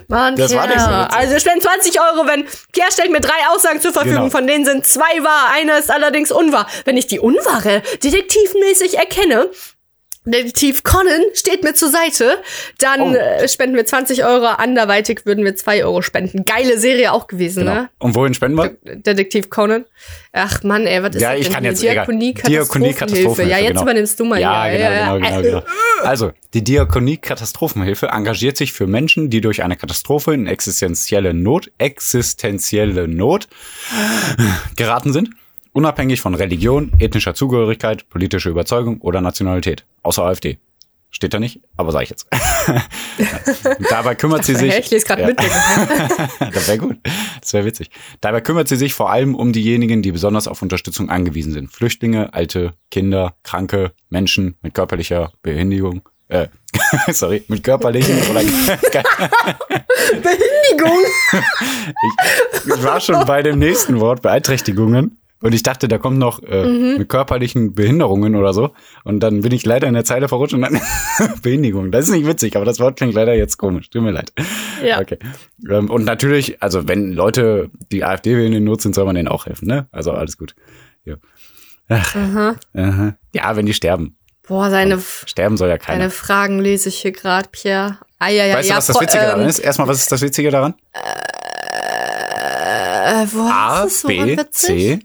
[0.08, 0.62] Mann, das Pierre.
[0.62, 1.16] war nicht so witzig.
[1.16, 4.30] Also wir spenden 20 Euro, wenn Pierre stellt mir drei Aussagen zur Verfügung, genau.
[4.30, 6.66] von denen sind zwei wahr, eine ist allerdings unwahr.
[6.86, 9.50] Wenn ich die unwahre detektivmäßig erkenne,
[10.26, 12.38] Detektiv Conan steht mir zur Seite.
[12.78, 13.14] Dann oh.
[13.14, 14.46] äh, spenden wir 20 Euro.
[14.46, 16.44] Anderweitig würden wir 2 Euro spenden.
[16.44, 17.74] Geile Serie auch gewesen, genau.
[17.74, 17.88] ne?
[17.98, 18.76] Und wohin spenden wir?
[18.82, 19.84] Detektiv Conan.
[20.32, 21.54] Ach Mann, ey, was ist ja, das ich denn?
[21.54, 23.42] kann jetzt Diakonie, Diakonie Katastrophenhilfe.
[23.44, 23.82] Ja, jetzt genau.
[23.82, 24.40] übernimmst du mal.
[24.40, 25.62] Ja, ja, genau, genau, genau, genau.
[26.02, 31.70] Also, die Diakonie Katastrophenhilfe engagiert sich für Menschen, die durch eine Katastrophe in existenzielle Not,
[31.78, 33.48] existenzielle Not
[34.76, 35.30] geraten sind
[35.76, 39.84] Unabhängig von Religion, ethnischer Zugehörigkeit, politischer Überzeugung oder Nationalität.
[40.02, 40.56] Außer AfD.
[41.10, 42.26] Steht da nicht, aber sage ich jetzt.
[43.90, 44.74] Dabei kümmert sie sich.
[44.74, 45.28] Ich lese gerade ja.
[45.28, 45.38] mit.
[46.54, 46.96] das wäre gut.
[47.42, 47.90] Das wäre witzig.
[48.22, 51.70] Dabei kümmert sie sich vor allem um diejenigen, die besonders auf Unterstützung angewiesen sind.
[51.70, 56.08] Flüchtlinge, alte, Kinder, Kranke, Menschen mit körperlicher Behinderung.
[56.28, 56.48] Äh,
[57.12, 58.40] sorry, mit körperlichen oder
[60.22, 61.04] Behinderung.
[62.64, 65.18] ich, ich war schon bei dem nächsten Wort, Beeinträchtigungen.
[65.42, 66.98] Und ich dachte, da kommt noch äh, mhm.
[66.98, 68.70] mit körperlichen Behinderungen oder so.
[69.04, 70.80] Und dann bin ich leider in der Zeile verrutscht und dann
[71.42, 71.90] Behinderung.
[71.90, 73.90] Das ist nicht witzig, aber das Wort klingt leider jetzt komisch.
[73.90, 74.32] Tut mir leid.
[74.84, 75.00] Ja.
[75.00, 75.18] Okay.
[75.70, 79.28] Ähm, und natürlich, also wenn Leute die AfD wählen in Not sind, soll man denen
[79.28, 79.88] auch helfen, ne?
[79.92, 80.54] Also alles gut.
[81.04, 81.16] Ja.
[81.88, 82.56] Ach, aha.
[82.74, 83.16] Aha.
[83.32, 84.16] Ja, wenn die sterben.
[84.46, 85.98] Boah, seine und sterben soll ja keiner.
[85.98, 87.98] Deine Fragen lese ich hier gerade, Pierre.
[88.18, 89.58] Ah, ja, ja, weißt ja, du, was das Witzige ähm, daran ist?
[89.58, 90.74] Erstmal, was ist das Witzige daran?
[93.06, 95.00] Äh, wo A, B, C,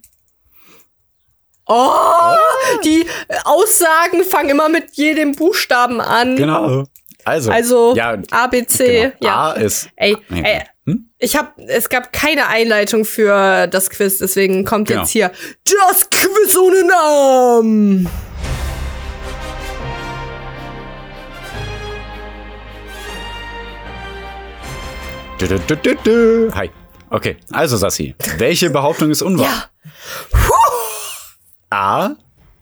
[1.74, 2.36] Oh,
[2.84, 3.06] die
[3.46, 6.36] Aussagen fangen immer mit jedem Buchstaben an.
[6.36, 6.84] Genau.
[7.24, 9.02] Also, also ja, A, B, C.
[9.02, 9.14] Genau.
[9.22, 9.52] Ja.
[9.52, 9.88] A ist.
[9.96, 11.10] Ey, ey hm?
[11.18, 15.02] ich habe, es gab keine Einleitung für das Quiz, deswegen kommt genau.
[15.02, 15.32] jetzt hier
[15.64, 18.10] das Quiz ohne Namen.
[26.54, 26.70] Hi.
[27.10, 29.48] Okay, also Sassi, welche Behauptung ist unwahr?
[29.48, 29.70] Ja.
[31.72, 32.16] A.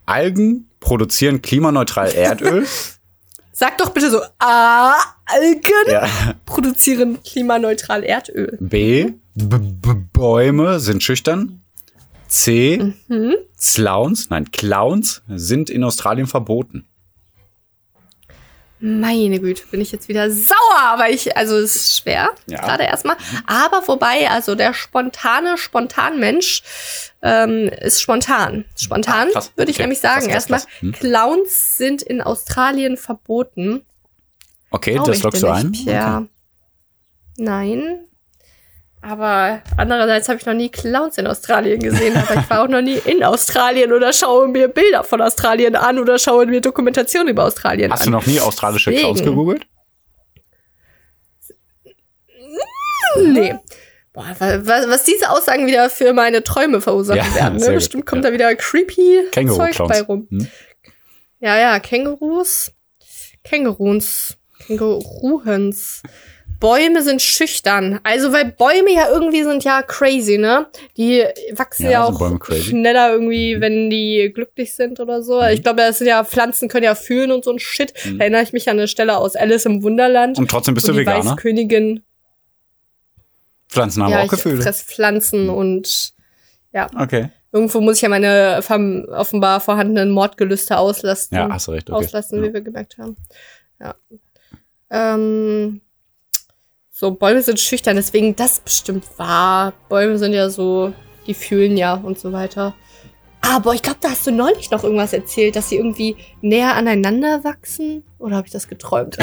[0.06, 2.66] Algen produzieren klimaneutral Erdöl.
[3.52, 4.94] Sag doch bitte so, A.
[5.26, 6.08] Algen ja.
[6.46, 8.58] produzieren klimaneutral Erdöl.
[8.62, 9.12] B.
[9.36, 9.58] B
[10.14, 11.62] Bäume sind schüchtern.
[12.28, 12.94] C.
[13.08, 13.36] Mhm.
[13.58, 16.89] Clowns, nein, Clowns sind in Australien verboten.
[18.82, 22.62] Meine Güte, bin ich jetzt wieder sauer, weil ich, also es ist schwer, ja.
[22.62, 23.18] gerade erstmal.
[23.46, 26.64] Aber wobei, also der spontane Spontanmensch
[27.22, 28.64] ähm, ist spontan.
[28.78, 29.84] Spontan, ah, würde ich okay.
[29.84, 30.30] nämlich sagen.
[30.30, 30.94] Erstmal, hm.
[30.94, 33.86] Clowns sind in Australien verboten.
[34.72, 35.74] Okay, Glaube das lockst du ein?
[35.74, 36.18] Ja.
[36.20, 36.28] Okay.
[37.38, 38.06] Nein,
[39.02, 42.82] aber andererseits habe ich noch nie Clowns in Australien gesehen, aber ich war auch noch
[42.82, 47.46] nie in Australien oder schaue mir Bilder von Australien an oder schaue mir Dokumentationen über
[47.46, 48.14] Australien Hast an.
[48.14, 49.14] Hast du noch nie australische Deswegen.
[49.14, 49.68] Clowns gegoogelt?
[53.18, 53.56] Nee.
[54.14, 57.60] Boah, was, was diese Aussagen wieder für meine Träume verursachen ja, werden.
[57.60, 57.72] Ne?
[57.72, 58.30] Bestimmt kommt ja.
[58.30, 60.28] da wieder creepy Zeug bei rum.
[60.30, 60.48] Hm?
[61.40, 62.72] Ja, ja, Kängurus.
[63.44, 64.38] Känguruns.
[64.66, 66.04] Känguruhens.
[66.60, 68.00] Bäume sind schüchtern.
[68.04, 70.68] Also, weil Bäume ja irgendwie sind ja crazy, ne?
[70.98, 72.20] Die wachsen ja, ja auch
[72.52, 75.42] schneller irgendwie, wenn die glücklich sind oder so.
[75.42, 75.50] Mhm.
[75.54, 77.94] Ich glaube, das sind ja, Pflanzen können ja fühlen und so ein Shit.
[78.04, 78.18] Mhm.
[78.18, 80.38] Da erinnere ich mich an eine Stelle aus Alice im Wunderland.
[80.38, 81.32] Und trotzdem bist du die Veganer?
[81.32, 82.04] Weißkönigin.
[83.70, 84.58] Pflanzen haben ja, auch Gefühle.
[84.58, 85.54] Ich fress Pflanzen mhm.
[85.54, 86.14] und,
[86.74, 86.90] ja.
[86.98, 87.30] Okay.
[87.52, 88.62] Irgendwo muss ich ja meine
[89.12, 91.38] offenbar vorhandenen Mordgelüste auslasten.
[91.38, 91.90] Ja, hast du recht.
[91.90, 92.06] Okay.
[92.06, 92.50] Auslasten, ja.
[92.50, 93.18] wie wir gemerkt haben.
[93.80, 93.96] Ja.
[94.92, 95.82] Ähm,
[97.00, 99.72] so, Bäume sind schüchtern, deswegen das bestimmt wahr.
[99.88, 100.92] Bäume sind ja so,
[101.28, 102.74] die fühlen ja und so weiter.
[103.40, 107.46] Aber ich glaube, da hast du neulich noch irgendwas erzählt, dass sie irgendwie näher aneinander
[107.46, 108.04] wachsen.
[108.18, 109.18] Oder habe ich das geträumt?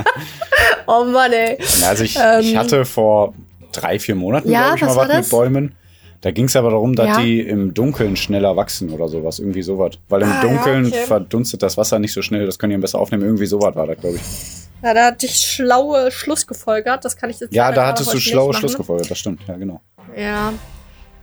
[0.86, 1.58] oh Mann, ey.
[1.84, 3.34] Also ich, ähm, ich hatte vor
[3.72, 5.74] drei, vier Monaten, ja, glaube ich, mal was mit Bäumen.
[6.20, 7.20] Da ging es aber darum, dass ja.
[7.20, 9.40] die im Dunkeln schneller wachsen oder sowas.
[9.40, 9.98] Irgendwie sowas.
[10.08, 11.06] Weil im ah, Dunkeln ja, okay.
[11.06, 12.46] verdunstet das Wasser nicht so schnell.
[12.46, 13.24] Das können die besser aufnehmen.
[13.24, 14.61] Irgendwie sowas war das, glaube ich.
[14.82, 17.04] Ja, da hatte ich schlaue Schluss gefolgert.
[17.04, 19.10] Das kann ich jetzt Ja, da hattest du schlaue Schluss gefolgert.
[19.10, 19.40] Das stimmt.
[19.46, 19.80] Ja, genau.
[20.16, 20.52] Ja.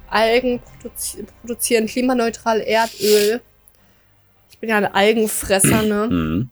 [0.10, 3.42] Algen produzi produzieren klimaneutral Erdöl.
[4.50, 6.08] Ich bin ja ein Algenfresser, ne?
[6.10, 6.50] Mhm.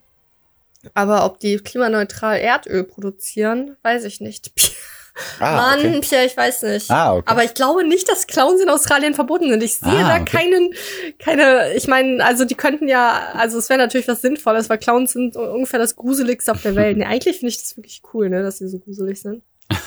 [0.94, 4.52] Aber ob die klimaneutral Erdöl produzieren, weiß ich nicht.
[5.40, 6.26] Ah, Mann, okay.
[6.26, 6.90] Ich weiß nicht.
[6.92, 7.24] Ah, okay.
[7.26, 9.64] Aber ich glaube nicht, dass Clowns in Australien verboten sind.
[9.64, 10.38] Ich sehe ah, da okay.
[10.38, 10.74] keinen,
[11.20, 15.14] keine, ich meine, also die könnten ja, also es wäre natürlich was Sinnvolles, weil Clowns
[15.14, 16.98] sind ungefähr das Gruseligste auf der Welt.
[16.98, 19.44] nee, eigentlich finde ich das wirklich cool, ne, dass sie so gruselig sind.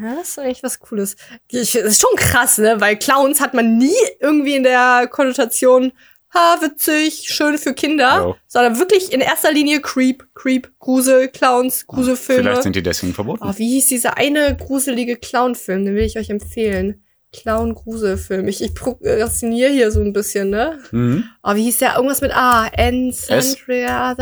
[0.00, 1.16] Ja, das ist eigentlich was Cooles.
[1.48, 2.80] Ich, das ist schon krass, ne?
[2.80, 5.92] Weil Clowns hat man nie irgendwie in der Konnotation,
[6.34, 8.36] ha, witzig, schön für Kinder, jo.
[8.46, 12.42] sondern wirklich in erster Linie Creep, Creep, Grusel, Clowns, Gruselfilme.
[12.42, 13.44] Vielleicht sind die deswegen verboten.
[13.46, 15.84] Oh, wie hieß dieser eine gruselige Clownfilm?
[15.84, 17.02] Den will ich euch empfehlen.
[17.32, 18.46] Clown-Gruselfilm.
[18.48, 20.78] Ich, ich prokrastiniere hier so ein bisschen, ne?
[20.90, 21.24] Mhm.
[21.40, 21.96] Aber oh, wie hieß der?
[21.96, 22.66] Irgendwas mit A.
[22.66, 24.14] N-Centria.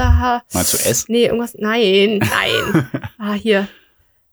[0.52, 1.08] Meinst du S?
[1.08, 1.54] Nee, irgendwas.
[1.58, 2.88] Nein, nein.
[3.18, 3.68] ah, hier.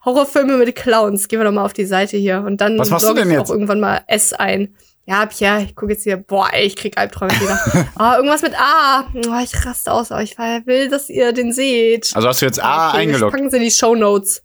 [0.06, 1.28] Horrorfilme mit Clowns.
[1.28, 2.44] Gehen wir doch mal auf die Seite hier.
[2.46, 3.50] Und dann Was machst du denn jetzt?
[3.50, 4.76] auch irgendwann mal S ein.
[5.08, 5.60] Ja, hab ich ja.
[5.60, 6.18] Ich gucke jetzt hier.
[6.18, 7.88] Boah, ey, ich krieg Albträume wieder.
[8.00, 9.06] oh, irgendwas mit A.
[9.16, 10.12] Oh, ich raste aus.
[10.12, 12.12] Aber ich will, dass ihr den seht.
[12.14, 13.32] Also hast du jetzt A okay, eingeloggt?
[13.32, 14.44] Packen Sie in die Show Notes.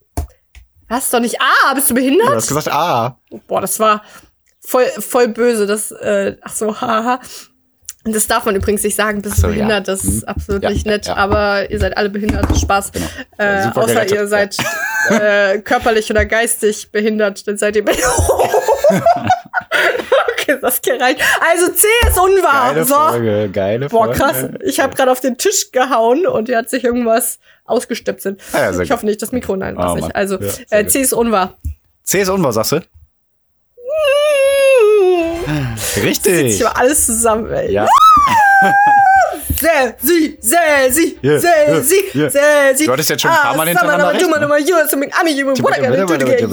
[0.89, 1.11] Was?
[1.11, 1.75] Doch nicht A?
[1.75, 2.29] Bist du behindert?
[2.29, 3.19] Du hast gesagt A.
[3.49, 4.03] Boah, das war
[4.61, 5.67] voll, voll böse.
[5.67, 7.19] Das, äh, ach so, haha.
[8.05, 9.95] Und das darf man übrigens nicht sagen, bist so, du behindert, ja.
[9.95, 10.29] das ist hm.
[10.29, 12.91] absolut ja, nicht nett, ja, aber ihr seid alle behindert, Spaß.
[12.91, 13.07] Genau.
[13.39, 14.11] Äh, außer gerettet.
[14.11, 14.57] ihr seid
[15.09, 18.13] äh, körperlich oder geistig behindert, dann seid ihr behindert.
[20.43, 21.17] okay, das geht rein.
[21.41, 22.75] Also C ist unwahr.
[22.75, 22.95] Geile so.
[22.95, 24.47] Folge, geile Boah, krass.
[24.65, 28.41] Ich habe gerade auf den Tisch gehauen und er hat sich irgendwas ausgestöpselt.
[28.53, 30.15] Ah, ich hoffe nicht, das Mikro, nein, oh, nicht.
[30.15, 30.39] Also
[30.71, 31.59] äh, C ist unwahr.
[32.03, 32.81] C ist unwahr, sagst du?
[36.03, 36.57] Richtig.
[36.57, 37.73] Ich war alles zusammen, ey.
[37.73, 37.87] Ja.
[39.55, 42.87] Sehr, sie, sehr, sie, sehr, sie, sehr, sie.
[42.87, 44.35] Du hattest jetzt schon ein paar Mal hintereinander recht, ne?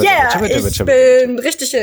[0.03, 1.75] Yeah, ich bin richtig.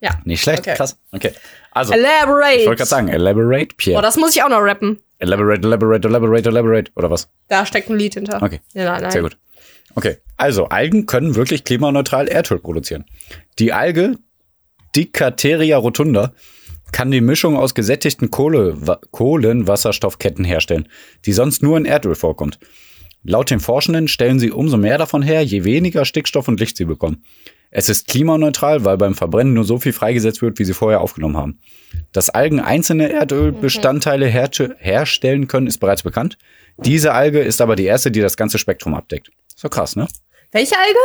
[0.00, 0.20] Ja.
[0.24, 0.74] Nicht schlecht, okay.
[0.74, 0.98] krass.
[1.12, 1.32] Okay.
[1.72, 2.60] Also, elaborate.
[2.60, 3.98] Ich wollte gerade sagen, elaborate, Pierre.
[3.98, 5.00] Oh, das muss ich auch noch rappen.
[5.18, 7.28] Elaborate, elaborate, elaborate, elaborate, oder was?
[7.48, 8.42] Da steckt ein Lied hinter.
[8.42, 8.60] Okay.
[8.74, 9.10] Ja, nein, nein.
[9.10, 9.36] Sehr gut.
[9.94, 10.18] Okay.
[10.36, 13.04] Also, Algen können wirklich klimaneutral Erdöl produzieren.
[13.58, 14.18] Die Alge
[14.94, 16.32] Dicateria rotunda
[16.92, 18.76] kann die Mischung aus gesättigten Kohle,
[19.10, 20.88] Kohlenwasserstoffketten herstellen,
[21.26, 22.58] die sonst nur in Erdöl vorkommt.
[23.24, 26.84] Laut den Forschenden stellen sie umso mehr davon her, je weniger Stickstoff und Licht sie
[26.84, 27.24] bekommen.
[27.70, 31.36] Es ist klimaneutral, weil beim Verbrennen nur so viel freigesetzt wird, wie sie vorher aufgenommen
[31.36, 31.58] haben.
[32.12, 34.48] Dass Algen einzelne Erdölbestandteile her
[34.78, 36.38] herstellen können, ist bereits bekannt.
[36.78, 39.30] Diese Alge ist aber die erste, die das ganze Spektrum abdeckt.
[39.54, 40.06] So krass, ne?
[40.52, 40.98] Welche Alge?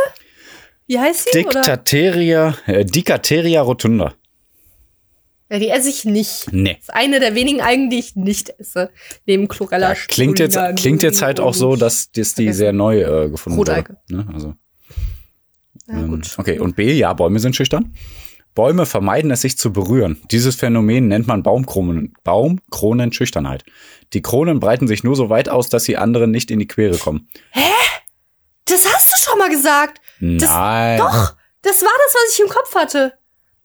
[0.86, 1.38] Wie heißt sie?
[1.38, 4.14] Dictateria, äh, Dicateria rotunda.
[5.50, 6.52] Ja, die esse ich nicht.
[6.52, 6.74] Nee.
[6.74, 8.90] Das ist eine der wenigen Algen, die ich nicht esse.
[9.26, 9.92] Neben Chlorella.
[9.92, 13.58] Ja, klingt jetzt, klingt jetzt halt auch so, dass das die sehr neu äh, gefunden
[13.58, 13.96] Rotalge.
[14.08, 14.16] wurde.
[14.16, 14.32] Ne?
[14.32, 14.54] Also.
[15.86, 16.34] Ja, ähm, gut.
[16.38, 17.94] Okay, und B, ja, Bäume sind schüchtern.
[18.54, 20.20] Bäume vermeiden es, sich zu berühren.
[20.30, 23.64] Dieses Phänomen nennt man Baumkronen, Baumkronenschüchternheit.
[24.12, 26.96] Die Kronen breiten sich nur so weit aus, dass sie anderen nicht in die Quere
[26.96, 27.28] kommen.
[27.50, 27.62] Hä?
[28.66, 30.00] Das hast du schon mal gesagt.
[30.20, 30.98] Das, Nein.
[30.98, 33.14] Doch, das war das, was ich im Kopf hatte.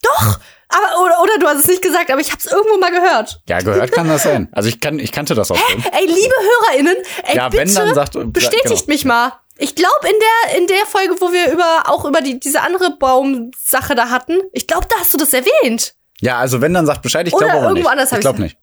[0.01, 0.39] Doch,
[0.69, 3.41] aber oder, oder du hast es nicht gesagt, aber ich habe es irgendwo mal gehört.
[3.47, 4.49] Ja, gehört kann das sein.
[4.51, 5.83] Also ich kann, ich kannte das auch schon.
[5.91, 6.95] Ey, liebe HörerInnen,
[7.25, 8.83] ey, ja, bitte wenn dann sagt, bestätigt genau.
[8.87, 9.33] mich mal.
[9.61, 12.95] Ich glaube in der in der Folge, wo wir über auch über die diese andere
[12.97, 15.95] Baumsache da hatten, ich glaube, da hast du das erwähnt.
[16.21, 17.89] Ja, also wenn dann sagt Bescheid, ich glaube aber irgendwo nicht.
[17.89, 18.57] anders ich glaube nicht.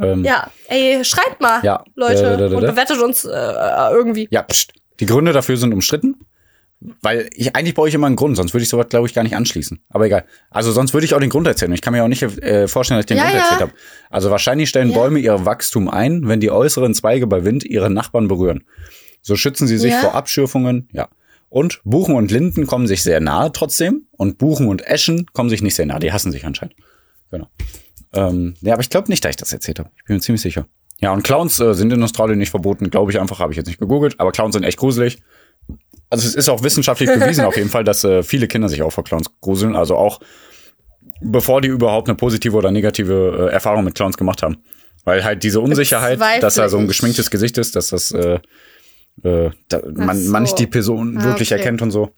[0.00, 3.28] Ähm, ja, ey, schreibt mal, ja, Leute, äh, und bewertet uns äh,
[3.90, 4.28] irgendwie.
[4.30, 4.72] Ja, pst.
[5.00, 6.16] Die Gründe dafür sind umstritten.
[7.02, 9.24] Weil ich eigentlich brauche ich immer einen Grund, sonst würde ich sowas, glaube ich, gar
[9.24, 9.80] nicht anschließen.
[9.88, 10.26] Aber egal.
[10.48, 11.72] Also sonst würde ich auch den Grund erzählen.
[11.72, 13.40] Ich kann mir auch nicht äh, vorstellen, dass ich den ja, Grund ja.
[13.40, 13.72] erzählt habe.
[14.10, 14.92] Also wahrscheinlich stellen.
[14.92, 18.64] Bäume ihr Wachstum ein, wenn die äußeren Zweige bei Wind ihre Nachbarn berühren.
[19.22, 21.08] So schützen sie sich vor Abschürfungen, ja.
[21.50, 24.06] Und Buchen und Linden kommen sich sehr nahe trotzdem.
[24.12, 25.98] Und Buchen und Eschen kommen sich nicht sehr nahe.
[25.98, 26.76] Die hassen sich anscheinend.
[27.30, 27.48] Genau.
[28.12, 29.90] Ähm, ja, aber ich glaube nicht, dass ich das erzählt habe.
[29.96, 30.66] Ich bin mir ziemlich sicher.
[31.00, 33.66] Ja, und Clowns äh, sind in Australien nicht verboten, glaube ich einfach, habe ich jetzt
[33.66, 34.20] nicht gegoogelt.
[34.20, 35.22] Aber Clowns sind echt gruselig
[36.10, 38.90] also es ist auch wissenschaftlich bewiesen auf jeden Fall, dass äh, viele Kinder sich auch
[38.90, 39.76] vor Clowns gruseln.
[39.76, 40.20] Also auch
[41.20, 44.62] bevor die überhaupt eine positive oder negative äh, Erfahrung mit Clowns gemacht haben.
[45.04, 48.40] Weil halt diese Unsicherheit, dass er so ein geschminktes Gesicht ist, dass das äh,
[49.22, 50.30] äh, da, man, so.
[50.30, 51.60] man nicht die Person ah, wirklich okay.
[51.60, 52.10] erkennt und so.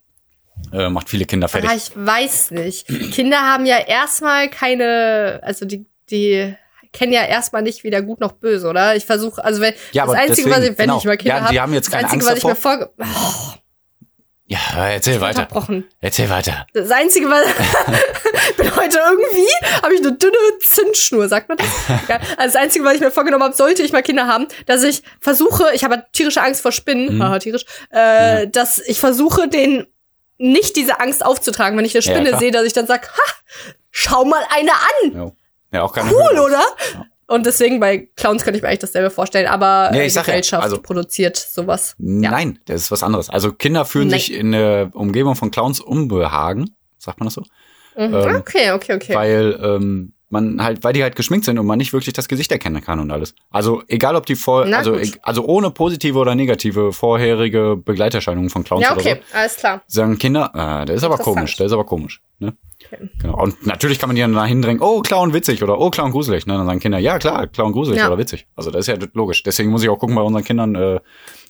[0.72, 1.70] Äh, macht viele Kinder fertig.
[1.70, 2.86] Aber ich weiß nicht.
[3.12, 6.55] Kinder haben ja erstmal keine, also die, die
[6.92, 8.96] kennen ja erstmal nicht weder gut noch böse, oder?
[8.96, 10.98] Ich versuche, also wenn ja, das Einzige, deswegen, was ich, wenn genau.
[10.98, 13.55] ich mal Kinder ja, keine das Einzige, was ich mir vor, oh,
[14.51, 15.46] ja, erzähl weiter.
[16.01, 16.66] Erzähl weiter.
[16.74, 17.46] Das Einzige, was
[18.57, 19.48] bin heute irgendwie,
[19.80, 21.68] habe ich eine dünne Zündschnur, sagt man das?
[22.36, 25.05] Also das Einzige, was ich mir vorgenommen habe, sollte ich mal Kinder haben, dass ich
[25.20, 27.22] versuche, ich habe tierische Angst vor Spinnen, mhm.
[27.22, 28.46] haha, tierisch, äh, ja.
[28.46, 29.86] dass ich versuche, den
[30.36, 33.32] nicht diese Angst aufzutragen, wenn ich eine Spinne ja, sehe, dass ich dann sag, ha,
[33.92, 35.14] schau mal eine an.
[35.14, 35.32] Ja.
[35.72, 36.42] Ja, auch keine cool, Höhe.
[36.42, 36.62] oder?
[36.94, 37.07] Ja.
[37.31, 40.62] Und deswegen bei Clowns könnte ich mir eigentlich dasselbe vorstellen, aber nee, ich die Gesellschaft
[40.62, 41.95] ja, also, produziert sowas.
[41.97, 42.61] Nein, ja.
[42.64, 43.31] das ist was anderes.
[43.31, 44.18] Also Kinder fühlen Nein.
[44.18, 47.43] sich in der Umgebung von Clowns unbehagen, sagt man das so?
[47.97, 48.14] Mhm.
[48.14, 49.14] Ähm, okay, okay, okay.
[49.14, 52.53] Weil ähm, man halt, weil die halt geschminkt sind und man nicht wirklich das Gesicht
[52.53, 53.35] erkennen kann und alles.
[53.51, 55.18] Also egal ob die vor, Na, also gut.
[55.22, 59.83] also ohne positive oder negative vorherige Begleiterscheinungen von Clowns ja, okay, oder so, alles klar.
[59.87, 60.51] Sagen Kinder,
[60.83, 62.22] äh, der ist aber komisch, der ist aber komisch.
[62.39, 62.57] Ne?
[63.18, 63.43] Genau.
[63.43, 66.47] Und natürlich kann man die dann da hindrängen, oh, Clown witzig oder oh, Clown gruselig.
[66.47, 66.55] Ne?
[66.55, 68.07] Dann sagen Kinder, ja klar, Clown gruselig ja.
[68.07, 68.47] oder witzig.
[68.57, 69.43] Also das ist ja logisch.
[69.43, 70.74] Deswegen muss ich auch gucken bei unseren Kindern.
[70.74, 71.01] Äh,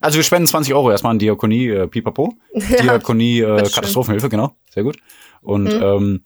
[0.01, 2.35] also wir spenden 20 Euro erstmal an Diakonie äh, Pipapo.
[2.55, 4.57] Ja, Diakonie äh, Katastrophenhilfe, genau.
[4.71, 4.97] Sehr gut.
[5.43, 5.83] Und mhm.
[5.83, 6.25] ähm,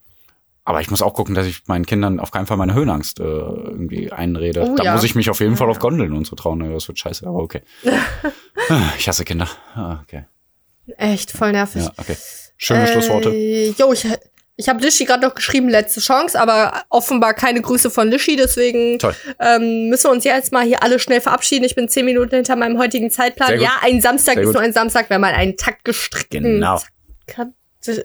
[0.67, 3.23] Aber ich muss auch gucken, dass ich meinen Kindern auf keinen Fall meine Höhenangst äh,
[3.23, 4.63] irgendwie einrede.
[4.63, 4.95] Oh, da ja.
[4.95, 6.61] muss ich mich auf jeden Fall auf Gondeln und so trauen.
[6.73, 7.63] Das wird scheiße, aber okay.
[8.99, 9.49] ich hasse Kinder.
[9.75, 10.25] Ah, okay.
[10.97, 11.83] Echt, voll nervig.
[11.83, 12.17] Ja, okay.
[12.57, 13.31] Schöne äh, Schlussworte.
[13.31, 14.07] Jo, ich,
[14.57, 18.99] ich habe Lischi gerade noch geschrieben, letzte Chance, aber offenbar keine Grüße von Lischi, deswegen
[19.41, 21.65] ähm, müssen wir uns jetzt mal hier alle schnell verabschieden.
[21.65, 23.61] Ich bin zehn Minuten hinter meinem heutigen Zeitplan.
[23.61, 26.81] Ja, ein Samstag ist nur ein Samstag, wenn man einen Takt gestrickt genau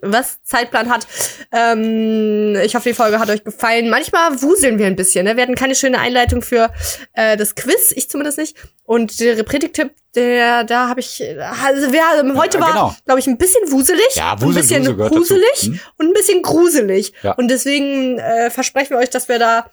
[0.01, 1.07] was Zeitplan hat.
[1.51, 3.89] Ähm, ich hoffe, die Folge hat euch gefallen.
[3.89, 5.25] Manchmal wuseln wir ein bisschen.
[5.25, 5.35] Ne?
[5.35, 6.71] Wir hatten keine schöne Einleitung für
[7.13, 8.57] äh, das Quiz, ich zumindest nicht.
[8.83, 12.81] Und der Predigtipp, der da habe ich, also wir, heute ja, genau.
[12.81, 15.79] war, glaube ich, ein bisschen wuselig, ja, wusel, ein bisschen wusel gruselig hm?
[15.97, 17.13] und ein bisschen gruselig.
[17.21, 17.33] Ja.
[17.33, 19.69] Und deswegen äh, versprechen wir euch, dass wir da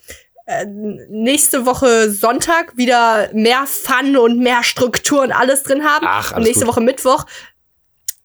[0.49, 0.65] äh,
[1.09, 6.07] nächste Woche Sonntag wieder mehr Fun und mehr Struktur und alles drin haben.
[6.09, 6.75] Ach, und nächste gut.
[6.75, 7.25] Woche Mittwoch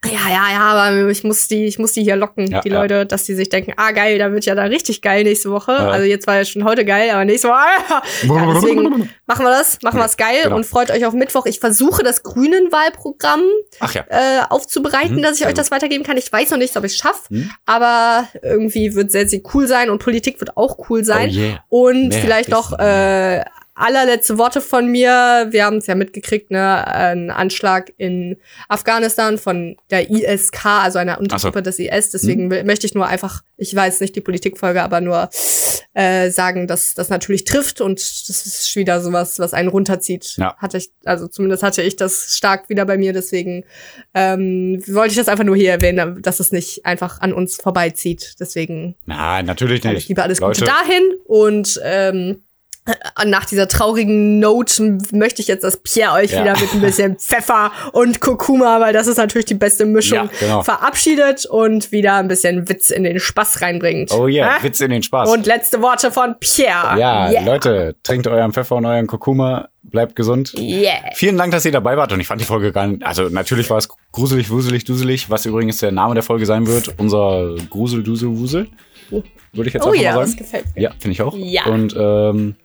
[0.04, 2.82] ja, ja, ja, aber ich muss die, ich muss die hier locken, ja, die ja.
[2.82, 5.74] Leute, dass die sich denken, ah geil, da wird ja dann richtig geil nächste Woche.
[5.74, 5.90] Ja.
[5.90, 7.58] Also jetzt war ja schon heute geil, aber nächste Woche.
[7.90, 10.56] Ah, ja, deswegen machen wir das, machen wir es geil genau.
[10.56, 11.46] und freut euch auf Mittwoch.
[11.46, 13.44] Ich versuche das Grünen-Wahlprogramm
[13.80, 16.18] äh, aufzubereiten, mhm, dass ich euch das weitergeben kann.
[16.18, 17.52] Ich weiß noch nicht, ob ich es schaffe, mhm.
[17.68, 21.30] aber irgendwie wird sehr, sehr cool sein und Politik wird auch cool sein.
[21.30, 21.64] Oh yeah.
[21.70, 23.44] Und Mehr vielleicht noch äh,
[23.82, 25.48] allerletzte Worte von mir.
[25.50, 28.38] Wir haben es ja mitgekriegt, ne, ein Anschlag in
[28.70, 31.64] Afghanistan von der ISK, also einer Untergruppe so.
[31.64, 32.12] des IS.
[32.12, 32.66] Deswegen hm.
[32.66, 35.30] möchte ich nur einfach, ich weiß nicht die Politikfolge, aber nur
[35.94, 40.36] äh, sagen, dass das natürlich trifft und das ist wieder sowas, was einen runterzieht.
[40.38, 40.56] Ja.
[40.58, 43.14] Hatte ich, also zumindest hatte ich das stark wieder bei mir.
[43.14, 43.66] Deswegen
[44.14, 48.36] ähm, wollte ich das einfach nur hier erwähnen, dass es nicht einfach an uns vorbeizieht.
[48.40, 48.96] Deswegen.
[49.06, 49.98] Nein, natürlich nicht.
[49.98, 50.62] Ich liebe alles Leute.
[50.62, 52.51] Gute dahin und ähm, äh,
[53.26, 56.42] nach dieser traurigen Note möchte ich jetzt, dass Pierre euch ja.
[56.42, 60.30] wieder mit ein bisschen Pfeffer und Kurkuma, weil das ist natürlich die beste Mischung, ja,
[60.40, 60.64] genau.
[60.64, 64.12] verabschiedet und wieder ein bisschen Witz in den Spaß reinbringt.
[64.12, 65.30] Oh ja, yeah, Witz in den Spaß.
[65.30, 67.00] Und letzte Worte von Pierre.
[67.00, 67.44] Ja, yeah.
[67.44, 70.54] Leute, trinkt euren Pfeffer und euren Kurkuma, bleibt gesund.
[70.58, 70.94] Yeah.
[71.16, 73.70] Vielen Dank, dass ihr dabei wart und ich fand die Folge gar nicht, also natürlich
[73.70, 78.04] war es gruselig, wuselig, duselig, was übrigens der Name der Folge sein wird, unser Grusel,
[78.04, 78.68] Dusel, Wusel.
[79.54, 80.32] Würde ich jetzt oh, einfach ja, mal sagen.
[80.32, 80.82] Das gefällt mir.
[80.82, 81.36] Ja, finde ich auch.
[81.36, 81.66] Ja.
[81.66, 82.56] Und ähm,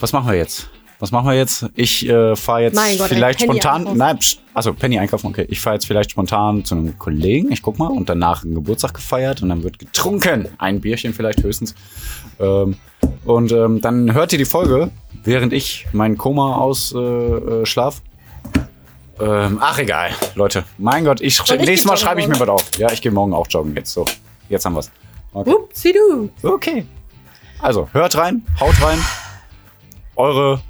[0.00, 0.68] was machen wir jetzt?
[0.98, 1.64] Was machen wir jetzt?
[1.76, 3.76] Ich äh, fahre jetzt Gott, vielleicht spontan.
[3.76, 3.98] Einkaufen.
[3.98, 5.46] Nein, pst, also Penny einkaufen, okay.
[5.48, 8.92] Ich fahre jetzt vielleicht spontan zu einem Kollegen, ich guck mal, und danach einen Geburtstag
[8.94, 10.48] gefeiert und dann wird getrunken.
[10.58, 11.74] Ein Bierchen vielleicht höchstens.
[12.38, 12.76] Ähm,
[13.24, 14.90] und ähm, dann hört ihr die Folge,
[15.24, 18.02] während ich mein Koma ausschlaf.
[19.18, 20.64] Äh, äh, ähm, ach egal, Leute.
[20.76, 22.76] Mein Gott, ich, ich nächstes Mal schreibe ich mir was auf.
[22.76, 23.92] Ja, ich gehe morgen auch joggen jetzt.
[23.94, 24.04] So,
[24.50, 24.90] jetzt haben wir's.
[25.32, 25.50] Okay.
[25.50, 26.30] Upsi du.
[26.46, 26.84] Okay.
[27.62, 28.98] Also, hört rein, haut rein
[30.20, 30.60] eure.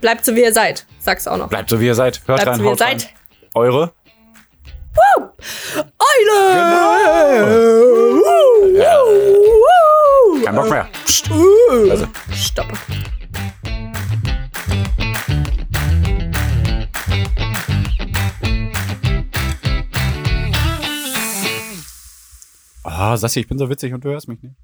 [0.00, 1.48] Bleibt so wie ihr seid, sag's auch noch.
[1.48, 2.22] Bleibt so wie ihr seid.
[2.26, 3.04] Hört Bleibt rein, so wie ihr seid.
[3.04, 3.12] Rein.
[3.54, 3.92] Eure.
[4.94, 5.28] Woo!
[5.84, 6.54] Eule!
[6.54, 6.88] Genau.
[8.78, 8.96] Ja.
[10.44, 10.88] Kein Bock mehr.
[11.04, 11.30] Psst.
[11.90, 12.06] Also.
[12.32, 12.66] Stopp.
[22.84, 24.56] Ah, Sassi, ich bin so witzig und du hörst mich nicht.